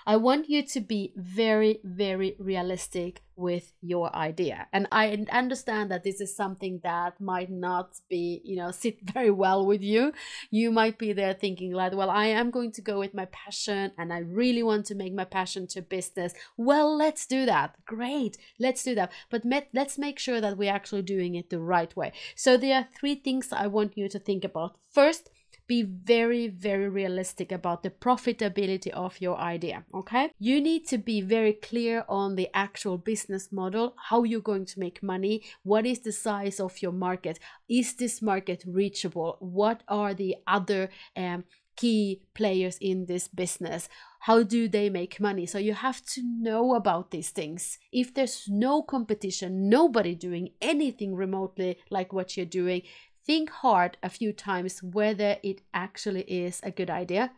I 0.06 0.16
want 0.16 0.48
you 0.48 0.62
to 0.62 0.80
be 0.80 1.12
very, 1.16 1.80
very 1.84 2.36
realistic 2.38 3.22
with 3.36 3.72
your 3.80 4.14
idea. 4.14 4.68
And 4.72 4.86
I 4.92 5.24
understand 5.30 5.90
that 5.90 6.04
this 6.04 6.20
is 6.20 6.34
something 6.34 6.80
that 6.84 7.20
might 7.20 7.50
not 7.50 7.94
be, 8.08 8.40
you 8.44 8.56
know, 8.56 8.70
sit 8.70 8.98
very 9.14 9.30
well 9.30 9.66
with 9.66 9.82
you. 9.82 10.12
You 10.50 10.70
might 10.70 10.98
be 10.98 11.12
there 11.12 11.34
thinking, 11.34 11.72
like, 11.72 11.94
well, 11.94 12.10
I 12.10 12.26
am 12.26 12.50
going 12.50 12.72
to 12.72 12.82
go 12.82 12.98
with 12.98 13.14
my 13.14 13.26
passion 13.26 13.92
and 13.98 14.12
I 14.12 14.18
really 14.18 14.62
want 14.62 14.86
to 14.86 14.94
make 14.94 15.14
my 15.14 15.24
passion 15.24 15.66
to 15.68 15.82
business. 15.82 16.34
Well, 16.56 16.96
let's 16.96 17.26
do 17.26 17.46
that. 17.46 17.76
Great. 17.86 18.38
Let's 18.58 18.82
do 18.84 18.94
that. 18.94 19.12
But 19.30 19.44
let's 19.72 19.98
make 19.98 20.18
sure 20.18 20.40
that 20.40 20.56
we're 20.56 20.72
actually 20.72 21.02
doing 21.02 21.34
it 21.34 21.50
the 21.50 21.60
right 21.60 21.94
way. 21.96 22.12
So 22.36 22.56
there 22.56 22.76
are 22.76 22.88
three 22.98 23.14
things 23.14 23.52
I 23.52 23.66
want 23.66 23.96
you 23.96 24.08
to 24.08 24.18
think 24.18 24.44
about. 24.44 24.76
First, 24.88 25.30
be 25.66 25.82
very, 25.82 26.48
very 26.48 26.88
realistic 26.88 27.52
about 27.52 27.82
the 27.82 27.90
profitability 27.90 28.90
of 28.90 29.20
your 29.20 29.38
idea. 29.38 29.84
Okay. 29.94 30.30
You 30.38 30.60
need 30.60 30.86
to 30.88 30.98
be 30.98 31.20
very 31.20 31.52
clear 31.52 32.04
on 32.08 32.36
the 32.36 32.48
actual 32.54 32.98
business 32.98 33.52
model, 33.52 33.94
how 34.08 34.24
you're 34.24 34.40
going 34.40 34.66
to 34.66 34.80
make 34.80 35.02
money, 35.02 35.42
what 35.62 35.86
is 35.86 36.00
the 36.00 36.12
size 36.12 36.60
of 36.60 36.82
your 36.82 36.92
market, 36.92 37.38
is 37.68 37.94
this 37.94 38.20
market 38.22 38.64
reachable, 38.66 39.36
what 39.40 39.82
are 39.88 40.14
the 40.14 40.36
other 40.46 40.90
um, 41.16 41.44
key 41.76 42.22
players 42.34 42.76
in 42.80 43.06
this 43.06 43.28
business 43.28 43.88
how 44.20 44.42
do 44.42 44.68
they 44.68 44.90
make 44.90 45.18
money 45.18 45.46
so 45.46 45.58
you 45.58 45.74
have 45.74 46.04
to 46.04 46.22
know 46.22 46.74
about 46.74 47.10
these 47.10 47.30
things 47.30 47.78
if 47.92 48.12
there's 48.12 48.44
no 48.48 48.82
competition 48.82 49.68
nobody 49.68 50.14
doing 50.14 50.50
anything 50.60 51.14
remotely 51.14 51.78
like 51.90 52.12
what 52.12 52.36
you're 52.36 52.46
doing 52.46 52.82
think 53.26 53.50
hard 53.50 53.96
a 54.02 54.08
few 54.08 54.32
times 54.32 54.82
whether 54.82 55.36
it 55.42 55.62
actually 55.72 56.22
is 56.22 56.60
a 56.62 56.70
good 56.70 56.90
idea. 56.90 57.32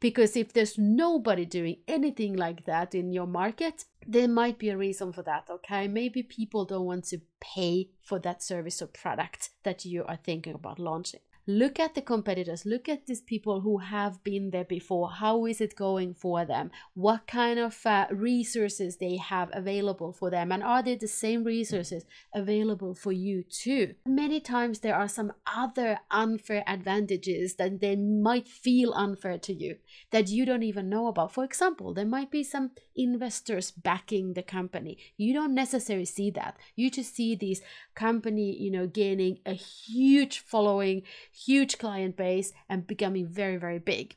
Because 0.00 0.36
if 0.36 0.52
there's 0.52 0.78
nobody 0.78 1.44
doing 1.44 1.78
anything 1.88 2.36
like 2.36 2.64
that 2.66 2.94
in 2.94 3.12
your 3.12 3.26
market, 3.26 3.84
there 4.06 4.28
might 4.28 4.58
be 4.58 4.68
a 4.68 4.76
reason 4.76 5.12
for 5.12 5.22
that, 5.22 5.48
okay? 5.50 5.88
Maybe 5.88 6.22
people 6.22 6.64
don't 6.64 6.86
want 6.86 7.04
to 7.06 7.20
pay 7.40 7.90
for 8.00 8.18
that 8.20 8.42
service 8.42 8.80
or 8.80 8.86
product 8.86 9.50
that 9.64 9.84
you 9.84 10.04
are 10.04 10.18
thinking 10.22 10.54
about 10.54 10.78
launching 10.78 11.20
look 11.48 11.80
at 11.80 11.94
the 11.94 12.02
competitors. 12.02 12.66
Look 12.66 12.90
at 12.90 13.06
these 13.06 13.22
people 13.22 13.62
who 13.62 13.78
have 13.78 14.22
been 14.22 14.50
there 14.50 14.66
before. 14.66 15.10
How 15.10 15.46
is 15.46 15.62
it 15.62 15.74
going 15.74 16.12
for 16.12 16.44
them? 16.44 16.70
What 16.92 17.26
kind 17.26 17.58
of 17.58 17.74
uh, 17.86 18.06
resources 18.10 18.98
they 18.98 19.16
have 19.16 19.48
available 19.54 20.12
for 20.12 20.28
them? 20.28 20.52
And 20.52 20.62
are 20.62 20.82
they 20.82 20.94
the 20.96 21.08
same 21.08 21.44
resources 21.44 22.04
available 22.34 22.94
for 22.94 23.12
you 23.12 23.42
too? 23.42 23.94
Many 24.06 24.40
times 24.40 24.80
there 24.80 24.94
are 24.94 25.08
some 25.08 25.32
other 25.46 25.98
unfair 26.10 26.62
advantages 26.66 27.54
that 27.54 27.80
they 27.80 27.96
might 27.96 28.46
feel 28.46 28.92
unfair 28.92 29.38
to 29.38 29.54
you 29.54 29.76
that 30.10 30.28
you 30.28 30.44
don't 30.44 30.62
even 30.62 30.90
know 30.90 31.06
about. 31.06 31.32
For 31.32 31.44
example 31.44 31.94
there 31.94 32.04
might 32.04 32.30
be 32.30 32.44
some 32.44 32.72
investors 32.94 33.70
backing 33.70 34.34
the 34.34 34.42
company. 34.42 34.98
You 35.16 35.32
don't 35.32 35.54
necessarily 35.54 36.04
see 36.04 36.30
that. 36.32 36.58
You 36.76 36.90
just 36.90 37.16
see 37.16 37.34
these 37.34 37.62
company 37.94 38.56
you 38.56 38.70
know 38.70 38.86
gaining 38.86 39.38
a 39.46 39.54
huge 39.54 40.40
following 40.40 41.02
huge 41.46 41.78
client 41.78 42.16
base 42.16 42.52
and 42.68 42.86
becoming 42.86 43.26
very, 43.26 43.56
very 43.56 43.78
big. 43.78 44.16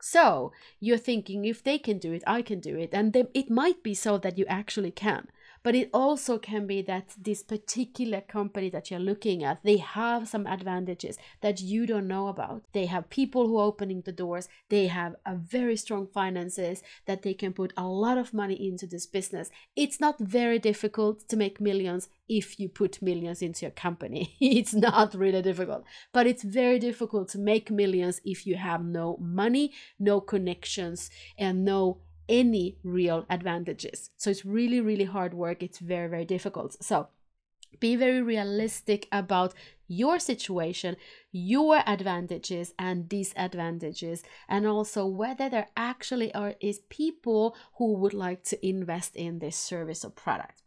So 0.00 0.52
you're 0.80 0.98
thinking 0.98 1.44
if 1.44 1.62
they 1.62 1.78
can 1.78 1.98
do 1.98 2.12
it, 2.12 2.22
I 2.26 2.42
can 2.42 2.60
do 2.60 2.76
it. 2.76 2.90
And 2.92 3.12
they, 3.12 3.24
it 3.32 3.50
might 3.50 3.82
be 3.82 3.94
so 3.94 4.18
that 4.18 4.38
you 4.38 4.44
actually 4.46 4.90
can. 4.90 5.28
But 5.64 5.74
it 5.74 5.88
also 5.94 6.38
can 6.38 6.66
be 6.66 6.82
that 6.82 7.14
this 7.18 7.42
particular 7.42 8.20
company 8.20 8.68
that 8.68 8.90
you're 8.90 9.00
looking 9.00 9.42
at, 9.42 9.62
they 9.64 9.78
have 9.78 10.28
some 10.28 10.46
advantages 10.46 11.16
that 11.40 11.62
you 11.62 11.86
don't 11.86 12.06
know 12.06 12.28
about. 12.28 12.64
They 12.74 12.84
have 12.84 13.08
people 13.08 13.48
who 13.48 13.56
are 13.56 13.64
opening 13.64 14.02
the 14.02 14.12
doors. 14.12 14.46
They 14.68 14.88
have 14.88 15.16
a 15.24 15.34
very 15.34 15.76
strong 15.76 16.06
finances 16.06 16.82
that 17.06 17.22
they 17.22 17.32
can 17.32 17.54
put 17.54 17.72
a 17.78 17.86
lot 17.86 18.18
of 18.18 18.34
money 18.34 18.68
into 18.68 18.86
this 18.86 19.06
business. 19.06 19.50
It's 19.74 19.98
not 19.98 20.18
very 20.20 20.58
difficult 20.58 21.26
to 21.30 21.36
make 21.36 21.62
millions 21.62 22.10
if 22.28 22.60
you 22.60 22.68
put 22.68 23.00
millions 23.00 23.40
into 23.40 23.62
your 23.62 23.70
company. 23.70 24.36
it's 24.40 24.74
not 24.74 25.14
really 25.14 25.40
difficult, 25.40 25.84
but 26.12 26.26
it's 26.26 26.42
very 26.42 26.78
difficult 26.78 27.30
to 27.30 27.38
make 27.38 27.70
millions 27.70 28.20
if 28.22 28.46
you 28.46 28.56
have 28.56 28.84
no 28.84 29.16
money, 29.18 29.72
no 29.98 30.20
connections, 30.20 31.08
and 31.38 31.64
no 31.64 32.00
any 32.28 32.76
real 32.82 33.26
advantages. 33.28 34.10
So 34.16 34.30
it's 34.30 34.44
really, 34.44 34.80
really 34.80 35.04
hard 35.04 35.34
work. 35.34 35.62
It's 35.62 35.78
very, 35.78 36.08
very 36.08 36.24
difficult. 36.24 36.82
So 36.82 37.08
be 37.80 37.96
very 37.96 38.22
realistic 38.22 39.08
about 39.12 39.54
your 39.86 40.18
situation, 40.18 40.96
your 41.30 41.82
advantages 41.86 42.72
and 42.78 43.08
disadvantages, 43.08 44.22
and 44.48 44.66
also 44.66 45.06
whether 45.06 45.48
there 45.48 45.68
actually 45.76 46.32
are 46.34 46.54
is 46.60 46.80
people 46.88 47.54
who 47.74 47.92
would 47.94 48.14
like 48.14 48.42
to 48.44 48.66
invest 48.66 49.14
in 49.14 49.38
this 49.38 49.56
service 49.56 50.04
or 50.04 50.10
product. 50.10 50.63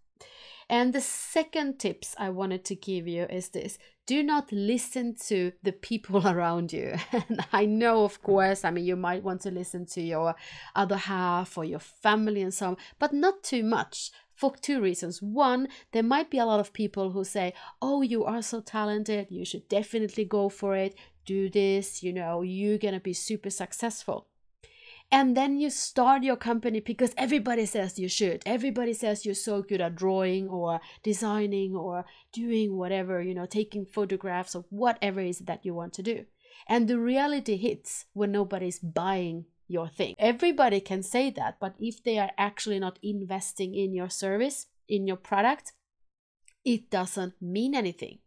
And 0.70 0.92
the 0.92 1.02
second 1.02 1.80
tips 1.80 2.14
I 2.18 2.30
wanted 2.30 2.66
to 2.66 2.76
give 2.76 3.08
you 3.08 3.24
is 3.24 3.50
this. 3.50 3.78
Do 4.06 4.22
not 4.22 4.52
listen 4.52 5.16
to 5.28 5.54
the 5.64 5.72
people 5.72 6.28
around 6.34 6.74
you. 6.74 6.96
And 7.12 7.46
I 7.54 7.66
know, 7.66 8.04
of 8.04 8.22
course, 8.22 8.66
I 8.66 8.72
mean, 8.72 8.86
you 8.86 8.96
might 8.96 9.24
want 9.24 9.42
to 9.42 9.52
listen 9.52 9.86
to 9.88 10.02
your 10.02 10.36
other 10.76 10.98
half 10.98 11.58
or 11.58 11.64
your 11.64 11.80
family 11.80 12.42
and 12.42 12.54
so 12.54 12.68
on, 12.68 12.78
but 13.00 13.14
not 13.14 13.44
too 13.44 13.64
much 13.64 14.12
for 14.34 14.56
two 14.56 14.82
reasons. 14.82 15.22
One, 15.22 15.68
there 15.94 16.04
might 16.04 16.30
be 16.30 16.38
a 16.38 16.46
lot 16.46 16.60
of 16.60 16.74
people 16.74 17.12
who 17.12 17.24
say, 17.24 17.54
Oh, 17.82 18.02
you 18.02 18.24
are 18.26 18.42
so 18.42 18.62
talented, 18.62 19.28
you 19.30 19.46
should 19.46 19.68
definitely 19.68 20.26
go 20.26 20.48
for 20.50 20.76
it, 20.76 20.96
do 21.26 21.50
this, 21.50 22.04
you 22.04 22.14
know, 22.14 22.42
you're 22.42 22.78
gonna 22.78 23.00
be 23.00 23.14
super 23.14 23.50
successful 23.50 24.28
and 25.12 25.38
then 25.38 25.58
you 25.58 25.70
start 25.70 26.24
your 26.24 26.36
company 26.36 26.82
because 26.82 27.14
everybody 27.18 27.66
says 27.66 27.98
you 27.98 28.10
should. 28.10 28.44
Everybody 28.46 28.94
says 28.94 29.26
you're 29.26 29.36
so 29.36 29.62
good 29.62 29.80
at 29.80 29.96
drawing 29.96 30.50
or 30.50 30.82
designing 31.02 31.76
or 31.76 32.06
doing 32.34 32.76
whatever 32.76 33.22
you 33.22 33.34
know 33.34 33.46
taking 33.46 33.86
photographs 33.86 34.56
or 34.56 34.66
whatever 34.70 35.22
it 35.22 35.30
is 35.30 35.40
that 35.40 35.66
you 35.66 35.74
want 35.74 35.94
to 35.94 36.04
do. 36.04 36.26
And 36.68 36.88
the 36.88 37.00
reality 37.00 37.56
hits 37.56 38.06
when 38.14 38.32
nobody's 38.32 38.80
buying 38.80 39.46
your 39.70 39.88
thing. 39.88 40.16
Everybody 40.20 40.82
can 40.82 41.04
say 41.04 41.30
that 41.32 41.58
but 41.60 41.76
if 41.80 42.04
they 42.04 42.18
are 42.18 42.32
actually 42.38 42.80
not 42.80 43.00
investing 43.02 43.76
in 43.76 43.94
your 43.94 44.10
service 44.10 44.68
in 44.90 45.08
your 45.08 45.18
product 45.18 45.74
it 46.66 46.90
doesn't 46.90 47.34
mean 47.42 47.74
anything. 47.74 48.20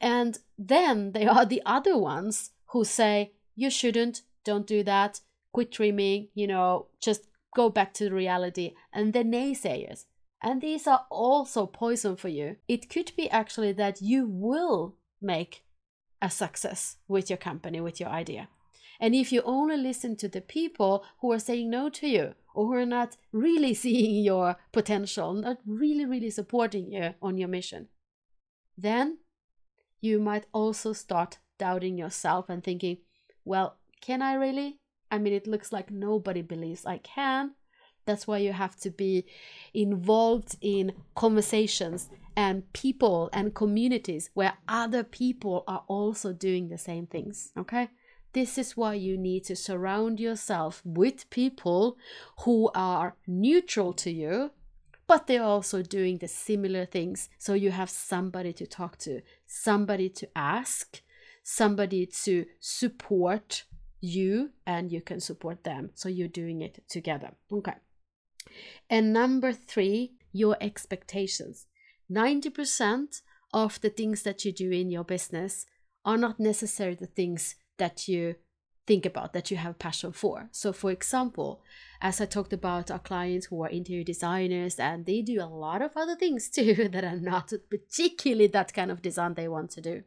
And 0.00 0.38
then 0.58 1.12
there 1.12 1.30
are 1.30 1.46
the 1.46 1.62
other 1.64 1.96
ones 1.96 2.50
who 2.70 2.84
say 2.84 3.34
you 3.54 3.70
shouldn't 3.70 4.22
don't 4.44 4.66
do 4.66 4.82
that 4.82 5.20
quit 5.52 5.70
dreaming, 5.70 6.28
you 6.34 6.46
know, 6.46 6.86
just 7.00 7.22
go 7.54 7.68
back 7.68 7.94
to 7.94 8.10
reality, 8.10 8.74
and 8.92 9.12
the 9.12 9.24
naysayers. 9.24 10.04
And 10.42 10.60
these 10.60 10.86
are 10.86 11.06
also 11.10 11.66
poison 11.66 12.16
for 12.16 12.28
you. 12.28 12.56
It 12.68 12.88
could 12.88 13.12
be 13.16 13.28
actually 13.30 13.72
that 13.72 14.00
you 14.00 14.26
will 14.26 14.94
make 15.20 15.64
a 16.22 16.30
success 16.30 16.96
with 17.08 17.28
your 17.28 17.36
company, 17.36 17.80
with 17.80 17.98
your 17.98 18.08
idea. 18.08 18.48
And 19.00 19.14
if 19.14 19.32
you 19.32 19.42
only 19.42 19.76
listen 19.76 20.16
to 20.16 20.28
the 20.28 20.40
people 20.40 21.04
who 21.20 21.32
are 21.32 21.38
saying 21.38 21.70
no 21.70 21.88
to 21.90 22.08
you 22.08 22.34
or 22.54 22.66
who 22.66 22.72
are 22.74 22.86
not 22.86 23.16
really 23.32 23.74
seeing 23.84 24.24
your 24.24 24.56
potential, 24.72 25.32
not 25.32 25.58
really, 25.66 26.04
really 26.04 26.30
supporting 26.30 26.92
you 26.92 27.14
on 27.22 27.38
your 27.38 27.48
mission, 27.48 27.88
then 28.76 29.18
you 30.00 30.20
might 30.20 30.46
also 30.52 30.92
start 30.92 31.38
doubting 31.58 31.98
yourself 31.98 32.48
and 32.48 32.62
thinking, 32.62 32.98
well, 33.44 33.76
can 34.00 34.22
I 34.22 34.34
really? 34.34 34.78
I 35.10 35.18
mean, 35.18 35.32
it 35.32 35.46
looks 35.46 35.72
like 35.72 35.90
nobody 35.90 36.42
believes 36.42 36.86
I 36.86 36.98
can. 36.98 37.52
That's 38.04 38.26
why 38.26 38.38
you 38.38 38.52
have 38.54 38.76
to 38.76 38.90
be 38.90 39.26
involved 39.74 40.56
in 40.62 40.92
conversations 41.14 42.08
and 42.34 42.72
people 42.72 43.28
and 43.32 43.54
communities 43.54 44.30
where 44.32 44.54
other 44.66 45.04
people 45.04 45.64
are 45.68 45.84
also 45.88 46.32
doing 46.32 46.68
the 46.68 46.78
same 46.78 47.06
things. 47.06 47.52
Okay? 47.58 47.88
This 48.32 48.56
is 48.56 48.76
why 48.76 48.94
you 48.94 49.18
need 49.18 49.44
to 49.44 49.56
surround 49.56 50.20
yourself 50.20 50.80
with 50.84 51.28
people 51.30 51.98
who 52.40 52.70
are 52.74 53.16
neutral 53.26 53.92
to 53.94 54.10
you, 54.10 54.52
but 55.06 55.26
they're 55.26 55.42
also 55.42 55.82
doing 55.82 56.18
the 56.18 56.28
similar 56.28 56.86
things. 56.86 57.28
So 57.38 57.54
you 57.54 57.72
have 57.72 57.90
somebody 57.90 58.52
to 58.54 58.66
talk 58.66 58.98
to, 58.98 59.20
somebody 59.46 60.08
to 60.10 60.28
ask, 60.36 61.02
somebody 61.42 62.06
to 62.24 62.46
support 62.60 63.64
you 64.00 64.50
and 64.66 64.90
you 64.92 65.00
can 65.00 65.20
support 65.20 65.64
them. 65.64 65.90
So 65.94 66.08
you're 66.08 66.28
doing 66.28 66.62
it 66.62 66.84
together. 66.88 67.32
Okay. 67.52 67.74
And 68.88 69.12
number 69.12 69.52
three, 69.52 70.14
your 70.32 70.56
expectations. 70.60 71.66
90% 72.10 73.20
of 73.52 73.80
the 73.80 73.90
things 73.90 74.22
that 74.22 74.44
you 74.44 74.52
do 74.52 74.70
in 74.70 74.90
your 74.90 75.04
business 75.04 75.66
are 76.04 76.16
not 76.16 76.40
necessarily 76.40 76.96
the 76.96 77.06
things 77.06 77.56
that 77.78 78.08
you 78.08 78.36
think 78.86 79.04
about 79.04 79.34
that 79.34 79.50
you 79.50 79.56
have 79.58 79.78
passion 79.78 80.12
for. 80.12 80.48
So, 80.50 80.72
for 80.72 80.90
example, 80.90 81.60
as 82.00 82.20
I 82.20 82.26
talked 82.26 82.54
about 82.54 82.90
our 82.90 82.98
clients 82.98 83.46
who 83.46 83.62
are 83.62 83.68
interior 83.68 84.04
designers 84.04 84.76
and 84.80 85.04
they 85.04 85.20
do 85.20 85.42
a 85.42 85.44
lot 85.44 85.82
of 85.82 85.90
other 85.94 86.16
things 86.16 86.48
too 86.56 86.88
that 86.92 87.04
are 87.04 87.20
not 87.20 87.52
particularly 87.70 88.46
that 88.48 88.72
kind 88.72 88.90
of 88.90 89.02
design 89.02 89.34
they 89.34 89.48
want 89.48 89.70
to 89.72 89.82
do. 89.82 90.02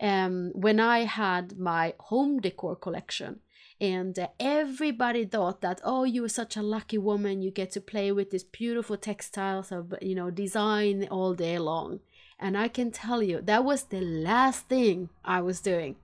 Um, 0.00 0.52
when 0.54 0.80
I 0.80 1.00
had 1.04 1.58
my 1.58 1.94
home 1.98 2.40
decor 2.40 2.76
collection, 2.76 3.40
and 3.80 4.18
uh, 4.18 4.28
everybody 4.38 5.24
thought 5.24 5.62
that 5.62 5.80
oh 5.84 6.04
you 6.04 6.24
are 6.24 6.28
such 6.28 6.56
a 6.56 6.62
lucky 6.62 6.98
woman 6.98 7.40
you 7.40 7.50
get 7.50 7.70
to 7.72 7.80
play 7.80 8.12
with 8.12 8.30
these 8.30 8.44
beautiful 8.44 8.96
textiles 8.96 9.72
of 9.72 9.94
you 10.02 10.14
know 10.14 10.30
design 10.30 11.08
all 11.10 11.32
day 11.32 11.58
long 11.58 12.00
and 12.38 12.58
i 12.58 12.68
can 12.68 12.90
tell 12.90 13.22
you 13.22 13.40
that 13.40 13.64
was 13.64 13.84
the 13.84 14.02
last 14.02 14.66
thing 14.66 15.08
i 15.24 15.40
was 15.40 15.60
doing 15.60 15.96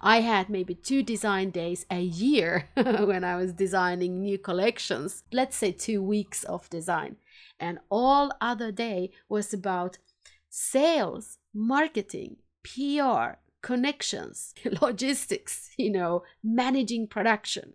I 0.00 0.20
had 0.20 0.48
maybe 0.48 0.74
two 0.74 1.02
design 1.02 1.50
days 1.50 1.84
a 1.90 2.00
year 2.00 2.68
when 2.74 3.24
I 3.24 3.36
was 3.36 3.52
designing 3.52 4.20
new 4.20 4.38
collections, 4.38 5.24
let's 5.32 5.56
say 5.56 5.72
two 5.72 6.02
weeks 6.02 6.44
of 6.44 6.70
design. 6.70 7.16
And 7.58 7.78
all 7.90 8.30
other 8.40 8.70
day 8.70 9.10
was 9.28 9.52
about 9.52 9.98
sales, 10.48 11.38
marketing, 11.52 12.36
PR, 12.62 13.38
connections, 13.64 14.54
logistics, 14.82 15.70
you 15.78 15.90
know, 15.90 16.22
managing 16.42 17.08
production, 17.08 17.72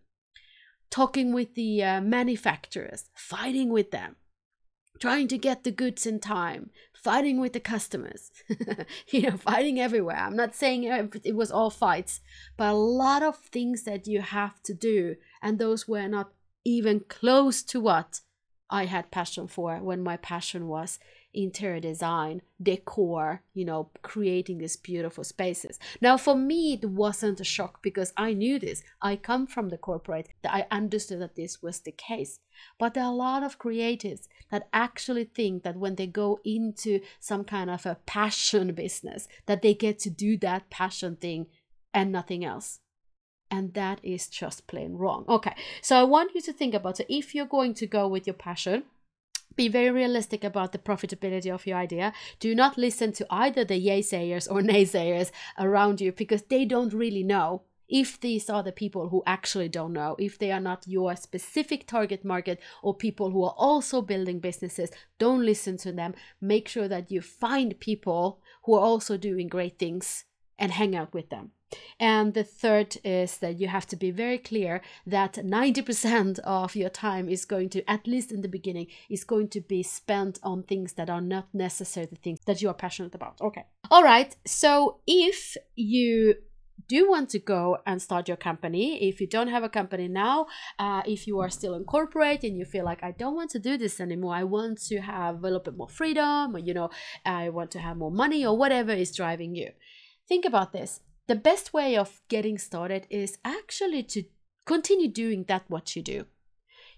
talking 0.92 1.34
with 1.34 1.56
the 1.56 1.84
uh, 1.84 2.00
manufacturers, 2.00 3.10
fighting 3.16 3.70
with 3.70 3.90
them, 3.90 4.16
trying 5.00 5.28
to 5.28 5.38
get 5.38 5.64
the 5.64 5.72
goods 5.72 6.06
in 6.06 6.20
time, 6.20 6.70
fighting 6.94 7.40
with 7.40 7.54
the 7.54 7.60
customers, 7.60 8.32
you 9.10 9.24
know, 9.24 9.38
fighting 9.38 9.80
everywhere. 9.80 10.18
I'm 10.18 10.36
not 10.36 10.54
saying 10.54 10.84
it 11.24 11.36
was 11.36 11.52
all 11.52 11.72
fights, 11.72 12.22
but 12.56 12.70
a 12.70 12.74
lot 12.74 13.24
of 13.24 13.38
things 13.38 13.84
that 13.86 14.06
you 14.06 14.22
have 14.22 14.62
to 14.64 14.76
do, 14.76 15.16
and 15.42 15.58
those 15.58 15.88
were 15.88 16.08
not 16.08 16.30
even 16.64 17.00
close 17.00 17.64
to 17.64 17.80
what 17.80 18.22
I 18.70 18.86
had 18.86 19.10
passion 19.10 19.48
for 19.48 19.78
when 19.78 20.04
my 20.04 20.18
passion 20.18 20.68
was 20.68 21.00
interior 21.34 21.80
design, 21.80 22.42
decor, 22.62 23.44
you 23.54 23.66
know, 23.66 23.90
creating 24.02 24.58
these 24.58 24.76
beautiful 24.76 25.24
spaces. 25.24 25.80
Now, 26.02 26.18
for 26.18 26.36
me, 26.36 26.74
it 26.74 26.90
wasn't 26.90 27.40
a 27.40 27.44
shock 27.44 27.82
because 27.82 28.14
I 28.18 28.34
knew 28.34 28.60
this. 28.60 28.84
I 29.02 29.16
come 29.16 29.48
from 29.48 29.70
the 29.70 29.78
corporate, 29.78 30.30
that 30.42 30.54
I 30.54 30.68
understood 30.72 31.22
that 31.22 31.36
this 31.36 31.62
was 31.62 31.80
the 31.80 31.92
case. 31.92 32.40
But 32.78 32.94
there 32.94 33.04
are 33.04 33.12
a 33.12 33.16
lot 33.16 33.44
of 33.44 33.60
creatives 33.60 34.28
that 34.52 34.68
actually 34.74 35.26
think 35.26 35.64
that 35.64 35.78
when 35.78 35.96
they 35.96 36.08
go 36.08 36.40
into 36.44 37.02
some 37.20 37.44
kind 37.44 37.70
of 37.70 37.86
a 37.86 37.98
passion 38.06 38.74
business, 38.76 39.28
that 39.46 39.62
they 39.62 39.74
get 39.74 40.00
to 40.00 40.10
do 40.10 40.38
that 40.38 40.70
passion 40.70 41.16
thing 41.16 41.48
and 41.94 42.12
nothing 42.12 42.44
else 42.44 42.80
and 43.52 43.74
that 43.74 44.00
is 44.04 44.28
just 44.28 44.68
plain 44.68 44.94
wrong. 44.94 45.26
Okay, 45.28 45.56
so 45.82 46.00
I 46.00 46.04
want 46.04 46.36
you 46.36 46.42
to 46.42 46.54
think 46.54 46.74
about 46.74 46.98
so 46.98 47.04
if 47.10 47.34
you're 47.34 47.46
going 47.46 47.74
to 47.76 47.88
go 47.88 48.08
with 48.08 48.28
your 48.28 48.36
passion, 48.36 48.84
be 49.60 49.68
very 49.68 49.92
realistic 49.92 50.46
about 50.46 50.72
the 50.72 50.78
profitability 50.78 51.54
of 51.54 51.68
your 51.68 51.78
idea. 51.78 52.14
Do 52.40 52.56
not 52.56 52.78
listen 52.78 53.12
to 53.12 53.28
either 53.30 53.66
the 53.66 53.86
yaysayers 53.88 54.50
or 54.50 54.62
naysayers 54.74 55.32
around 55.58 56.00
you 56.00 56.14
because 56.14 56.44
they 56.44 56.64
don't 56.64 56.94
really 56.94 57.24
know. 57.24 57.64
If 57.90 58.22
these 58.22 58.50
are 58.50 58.64
the 58.64 58.72
people 58.72 59.10
who 59.10 59.22
actually 59.26 59.68
don't 59.68 59.92
know, 59.92 60.16
if 60.18 60.40
they 60.40 60.52
are 60.54 60.62
not 60.62 60.88
your 60.88 61.14
specific 61.18 61.88
target 61.88 62.24
market 62.24 62.62
or 62.82 62.94
people 62.94 63.32
who 63.32 63.44
are 63.44 63.56
also 63.58 64.02
building 64.02 64.40
businesses, 64.40 64.92
don't 65.18 65.46
listen 65.46 65.76
to 65.78 65.92
them. 65.92 66.14
Make 66.40 66.70
sure 66.70 66.88
that 66.88 67.12
you 67.12 67.20
find 67.20 67.78
people 67.82 68.40
who 68.64 68.76
are 68.76 68.86
also 68.92 69.18
doing 69.18 69.50
great 69.50 69.78
things 69.78 70.24
and 70.58 70.72
hang 70.72 70.96
out 70.96 71.14
with 71.14 71.30
them. 71.30 71.52
And 72.00 72.34
the 72.34 72.44
third 72.44 72.98
is 73.04 73.38
that 73.38 73.60
you 73.60 73.68
have 73.68 73.86
to 73.88 73.96
be 73.96 74.12
very 74.12 74.38
clear 74.38 74.82
that 75.06 75.34
90% 75.34 76.40
of 76.44 76.76
your 76.76 76.90
time 76.90 77.30
is 77.30 77.46
going 77.46 77.70
to, 77.70 77.90
at 77.90 78.08
least 78.08 78.32
in 78.32 78.42
the 78.42 78.48
beginning, 78.48 78.88
is 79.10 79.24
going 79.24 79.50
to 79.50 79.62
be 79.62 79.84
spent 79.84 80.40
on 80.44 80.64
things 80.64 80.94
that 80.94 81.10
are 81.10 81.22
not 81.22 81.48
necessarily 81.54 82.18
things 82.22 82.40
that 82.46 82.62
you 82.62 82.70
are 82.70 82.74
passionate 82.74 83.16
about. 83.16 83.40
Okay. 83.42 83.66
All 83.92 84.04
right. 84.04 84.36
So 84.46 85.00
if 85.08 85.58
you 85.76 86.36
do 86.88 87.10
want 87.10 87.30
to 87.30 87.40
go 87.40 87.78
and 87.86 88.02
start 88.02 88.28
your 88.28 88.38
company, 88.38 89.10
if 89.10 89.20
you 89.20 89.28
don't 89.28 89.50
have 89.50 89.64
a 89.64 89.70
company 89.70 90.08
now, 90.08 90.48
uh, 90.80 91.02
if 91.06 91.28
you 91.28 91.40
are 91.40 91.50
still 91.50 91.76
in 91.76 91.84
corporate 91.84 92.44
and 92.44 92.58
you 92.58 92.66
feel 92.66 92.86
like 92.86 93.04
I 93.04 93.12
don't 93.12 93.36
want 93.36 93.52
to 93.52 93.60
do 93.60 93.78
this 93.78 94.00
anymore, 94.00 94.36
I 94.36 94.44
want 94.44 94.82
to 94.86 95.00
have 95.02 95.40
a 95.40 95.42
little 95.42 95.60
bit 95.60 95.76
more 95.76 95.90
freedom, 95.90 96.56
or 96.56 96.60
you 96.60 96.74
know, 96.74 96.90
I 97.26 97.50
want 97.50 97.72
to 97.72 97.80
have 97.80 97.98
more 97.98 98.12
money, 98.12 98.46
or 98.46 98.58
whatever 98.58 98.92
is 98.92 99.16
driving 99.16 99.56
you. 99.56 99.72
Think 100.28 100.46
about 100.46 100.74
this 100.74 101.02
the 101.30 101.36
best 101.36 101.74
way 101.74 101.96
of 101.96 102.22
getting 102.28 102.58
started 102.58 103.06
is 103.12 103.38
actually 103.46 104.02
to 104.02 104.24
continue 104.66 105.08
doing 105.08 105.44
that 105.44 105.64
what 105.68 105.96
you 105.96 106.02
do. 106.02 106.26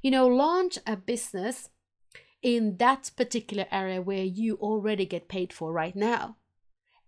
You 0.01 0.09
know, 0.09 0.25
launch 0.25 0.77
a 0.87 0.95
business 0.95 1.67
in 2.41 2.77
that 2.77 3.11
particular 3.17 3.65
area 3.71 4.01
where 4.01 4.23
you 4.23 4.55
already 4.55 5.05
get 5.05 5.27
paid 5.27 5.51
for 5.51 5.73
right 5.73 5.95
now. 5.97 6.37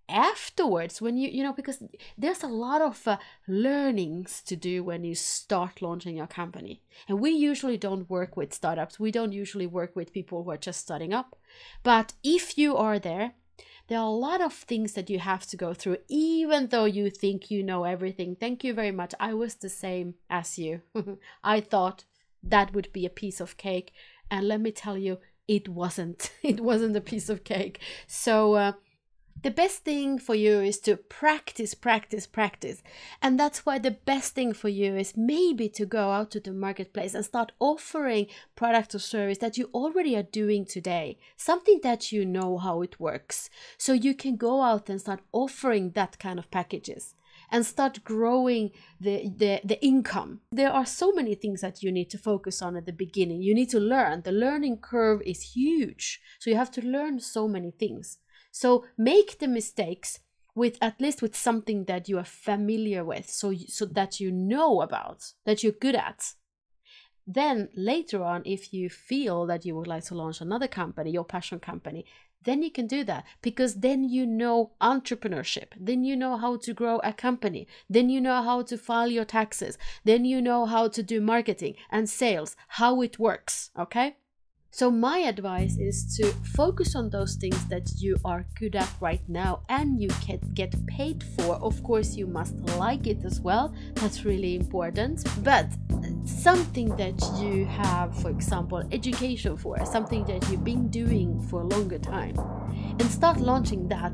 Afterwards, 0.10 1.02
when 1.02 1.16
you, 1.16 1.30
you 1.30 1.44
know, 1.44 1.54
because 1.54 1.82
there's 2.18 2.44
a 2.44 2.48
lot 2.48 2.82
of 2.82 3.08
uh, 3.08 3.18
learnings 3.48 4.42
to 4.44 4.58
do 4.58 4.84
when 4.84 5.06
you 5.06 5.16
start 5.16 5.82
launching 5.82 6.18
your 6.18 6.28
company. 6.28 6.82
And 7.08 7.22
we 7.22 7.32
usually 7.32 7.78
don't 7.78 8.10
work 8.10 8.36
with 8.36 8.54
startups, 8.54 9.00
we 9.00 9.12
don't 9.12 9.32
usually 9.32 9.66
work 9.66 9.96
with 9.96 10.12
people 10.12 10.44
who 10.44 10.52
are 10.52 10.58
just 10.58 10.82
starting 10.82 11.14
up. 11.14 11.38
But 11.84 12.14
if 12.22 12.58
you 12.58 12.76
are 12.76 13.00
there, 13.00 13.36
there 13.88 14.00
are 14.00 14.06
a 14.06 14.10
lot 14.10 14.42
of 14.42 14.54
things 14.54 14.94
that 14.94 15.10
you 15.10 15.20
have 15.20 15.46
to 15.48 15.58
go 15.58 15.74
through, 15.74 15.98
even 16.08 16.68
though 16.68 16.86
you 16.86 17.10
think 17.10 17.52
you 17.52 17.64
know 17.64 17.84
everything. 17.84 18.36
Thank 18.36 18.64
you 18.64 18.74
very 18.74 18.92
much. 18.92 19.14
I 19.20 19.34
was 19.34 19.56
the 19.56 19.70
same 19.70 20.16
as 20.30 20.58
you. 20.58 20.82
I 21.44 21.60
thought 21.60 22.06
that 22.42 22.74
would 22.74 22.92
be 22.94 23.06
a 23.06 23.10
piece 23.10 23.42
of 23.42 23.58
cake. 23.58 23.92
And 24.32 24.48
let 24.48 24.62
me 24.62 24.72
tell 24.72 24.98
you, 24.98 25.20
it 25.48 25.68
wasn't. 25.68 26.32
It 26.44 26.62
wasn't 26.62 26.96
a 26.96 27.02
piece 27.02 27.30
of 27.30 27.44
cake. 27.44 27.80
So, 28.08 28.54
uh, 28.56 28.74
the 29.44 29.52
best 29.52 29.84
thing 29.84 30.18
for 30.18 30.36
you 30.36 30.62
is 30.62 30.80
to 30.80 30.96
practice, 30.96 31.74
practice, 31.74 32.26
practice. 32.26 32.82
And 33.22 33.38
that's 33.38 33.66
why 33.66 33.78
the 33.78 33.92
best 33.92 34.34
thing 34.34 34.54
for 34.54 34.70
you 34.70 34.96
is 34.96 35.18
maybe 35.18 35.68
to 35.70 35.86
go 35.86 36.12
out 36.12 36.32
to 36.32 36.40
the 36.40 36.54
marketplace 36.54 37.14
and 37.14 37.26
start 37.26 37.52
offering 37.60 38.28
product 38.56 38.96
or 38.96 39.00
service 39.00 39.40
that 39.40 39.58
you 39.58 39.70
already 39.74 40.16
are 40.16 40.24
doing 40.24 40.66
today, 40.66 41.20
something 41.36 41.82
that 41.84 42.12
you 42.12 42.26
know 42.26 42.58
how 42.58 42.82
it 42.82 43.00
works. 43.00 43.50
So 43.78 43.92
you 43.92 44.16
can 44.16 44.38
go 44.38 44.62
out 44.62 44.90
and 44.90 45.02
start 45.02 45.22
offering 45.34 45.92
that 45.92 46.20
kind 46.20 46.40
of 46.40 46.50
packages 46.50 47.16
and 47.52 47.66
start 47.66 48.04
growing 48.04 48.72
the, 49.00 49.30
the, 49.38 49.60
the 49.64 49.84
income. 49.86 50.40
There 50.52 50.72
are 50.72 50.86
so 50.86 51.12
many 51.12 51.36
things 51.36 51.62
that 51.62 51.84
you 51.84 51.92
need 51.92 52.10
to 52.12 52.18
focus 52.18 52.62
on 52.62 52.78
at 52.78 52.86
the 52.86 52.94
beginning. 52.94 53.42
You 53.42 53.54
need 53.54 53.70
to 53.72 53.80
learn. 53.80 54.22
The 54.22 54.32
learning 54.32 54.78
curve 54.78 55.22
is 55.26 55.54
huge. 55.54 56.22
So 56.40 56.50
you 56.50 56.56
have 56.56 56.72
to 56.72 56.82
learn 56.82 57.20
so 57.20 57.48
many 57.48 57.72
things. 57.72 58.20
So 58.54 58.86
make 58.98 59.40
the 59.40 59.48
mistakes 59.48 60.20
with 60.54 60.78
at 60.80 61.02
least 61.02 61.24
with 61.24 61.36
something 61.36 61.86
that 61.86 62.08
you 62.08 62.20
are 62.20 62.24
familiar 62.24 63.04
with 63.04 63.28
so 63.28 63.52
so 63.68 63.86
that 63.86 64.20
you 64.20 64.32
know 64.32 64.82
about 64.82 65.34
that 65.46 65.64
you're 65.64 65.72
good 65.86 65.96
at. 65.96 66.34
Then 67.26 67.70
later 67.76 68.24
on 68.24 68.44
if 68.46 68.72
you 68.72 68.90
feel 68.92 69.48
that 69.48 69.66
you 69.66 69.76
would 69.76 69.88
like 69.88 70.06
to 70.06 70.16
launch 70.16 70.40
another 70.40 70.68
company 70.68 71.10
your 71.10 71.26
passion 71.26 71.60
company 71.60 72.06
then 72.44 72.62
you 72.62 72.70
can 72.70 72.88
do 72.88 73.04
that 73.06 73.26
because 73.42 73.76
then 73.76 74.04
you 74.04 74.26
know 74.28 74.74
entrepreneurship. 74.82 75.70
Then 75.80 76.04
you 76.04 76.16
know 76.16 76.36
how 76.36 76.58
to 76.58 76.74
grow 76.74 77.00
a 77.02 77.14
company. 77.14 77.68
Then 77.90 78.10
you 78.10 78.20
know 78.20 78.44
how 78.44 78.64
to 78.64 78.78
file 78.78 79.08
your 79.08 79.24
taxes. 79.24 79.78
Then 80.04 80.26
you 80.26 80.42
know 80.42 80.66
how 80.66 80.90
to 80.90 81.02
do 81.02 81.22
marketing 81.22 81.76
and 81.90 82.10
sales 82.10 82.58
how 82.80 83.02
it 83.02 83.18
works 83.18 83.72
okay 83.80 84.18
so, 84.76 84.90
my 84.90 85.20
advice 85.20 85.78
is 85.78 86.18
to 86.18 86.34
focus 86.56 86.96
on 86.96 87.12
those 87.12 87.36
things 87.36 87.64
that 87.68 87.92
you 87.98 88.18
are 88.26 88.44
good 88.60 88.76
at 88.76 88.90
right 89.00 89.22
now 89.28 89.62
and 89.70 90.02
you 90.02 90.10
can 90.26 90.40
get 90.56 90.74
paid 90.88 91.24
for. 91.38 91.58
Of 91.58 91.84
course, 91.84 92.16
you 92.16 92.26
must 92.26 92.56
like 92.80 93.06
it 93.06 93.24
as 93.24 93.40
well, 93.40 93.72
that's 93.94 94.26
really 94.26 94.56
important. 94.56 95.28
But 95.44 95.68
something 96.26 96.90
that 96.96 97.22
you 97.40 97.66
have, 97.68 98.20
for 98.20 98.32
example, 98.32 98.82
education 98.92 99.58
for, 99.58 99.78
something 99.86 100.26
that 100.26 100.50
you've 100.50 100.64
been 100.64 100.90
doing 100.90 101.40
for 101.50 101.62
a 101.62 101.68
longer 101.68 102.00
time, 102.00 102.36
and 102.72 103.04
start 103.04 103.40
launching 103.40 103.88
that. 103.90 104.14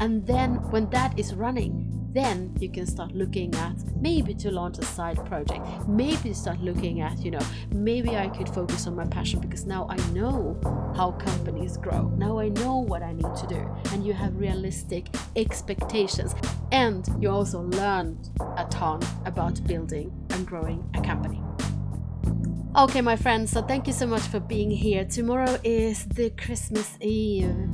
And 0.00 0.26
then, 0.26 0.56
when 0.72 0.90
that 0.90 1.16
is 1.16 1.34
running, 1.34 1.99
then 2.12 2.54
you 2.58 2.68
can 2.68 2.86
start 2.86 3.12
looking 3.12 3.54
at 3.54 3.76
maybe 3.96 4.34
to 4.34 4.50
launch 4.50 4.78
a 4.78 4.84
side 4.84 5.24
project. 5.26 5.64
Maybe 5.88 6.32
start 6.32 6.60
looking 6.60 7.00
at 7.00 7.18
you 7.24 7.30
know 7.30 7.46
maybe 7.70 8.16
i 8.16 8.28
could 8.28 8.48
focus 8.48 8.86
on 8.86 8.96
my 8.96 9.06
passion 9.06 9.40
because 9.40 9.66
now 9.66 9.86
i 9.88 9.96
know 10.10 10.58
how 10.96 11.12
companies 11.12 11.76
grow. 11.76 12.08
Now 12.16 12.38
i 12.38 12.48
know 12.48 12.78
what 12.78 13.02
i 13.02 13.12
need 13.12 13.34
to 13.36 13.46
do. 13.46 13.68
And 13.92 14.06
you 14.06 14.12
have 14.12 14.36
realistic 14.36 15.08
expectations. 15.36 16.34
And 16.72 17.08
you 17.20 17.30
also 17.30 17.62
learn 17.62 18.18
a 18.56 18.66
ton 18.70 19.00
about 19.24 19.64
building 19.66 20.12
and 20.30 20.46
growing 20.46 20.88
a 20.94 21.00
company. 21.00 21.42
Okay, 22.76 23.00
my 23.00 23.16
friends, 23.16 23.50
so 23.50 23.62
thank 23.62 23.88
you 23.88 23.92
so 23.92 24.06
much 24.06 24.22
for 24.22 24.38
being 24.38 24.70
here. 24.70 25.04
Tomorrow 25.04 25.58
is 25.64 26.06
the 26.06 26.30
Christmas 26.30 26.96
Eve, 27.00 27.66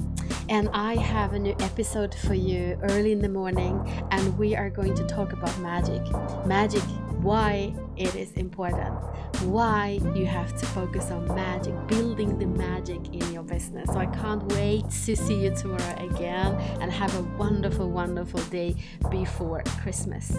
and 0.49 0.69
I 0.73 0.97
have 0.97 1.33
a 1.33 1.39
new 1.39 1.57
episode 1.61 2.15
for 2.15 2.35
you 2.35 2.79
early 2.83 3.13
in 3.13 3.21
the 3.21 3.29
morning, 3.29 3.81
and 4.11 4.37
we 4.39 4.55
are 4.55 4.71
going 4.71 4.95
to 4.95 5.05
talk 5.05 5.33
about 5.33 5.59
magic. 5.59 6.03
Magic 6.47 6.83
why 7.27 7.75
it 7.97 8.15
is 8.15 8.31
important, 8.33 8.95
why 9.43 9.99
you 10.15 10.27
have 10.27 10.57
to 10.57 10.67
focus 10.67 11.11
on 11.11 11.27
magic, 11.35 11.75
building 11.89 12.39
the 12.39 12.47
magic 12.47 13.01
in 13.13 13.33
your 13.33 13.43
business. 13.43 13.89
So 13.93 13.99
I 13.99 14.07
can't 14.07 14.45
wait 14.53 14.89
to 15.07 15.17
see 15.17 15.43
you 15.43 15.55
tomorrow 15.55 16.09
again 16.15 16.55
and 16.81 16.93
have 16.93 17.13
a 17.19 17.23
wonderful, 17.37 17.91
wonderful 17.91 18.41
day 18.43 18.77
before 19.11 19.63
Christmas. 19.83 20.37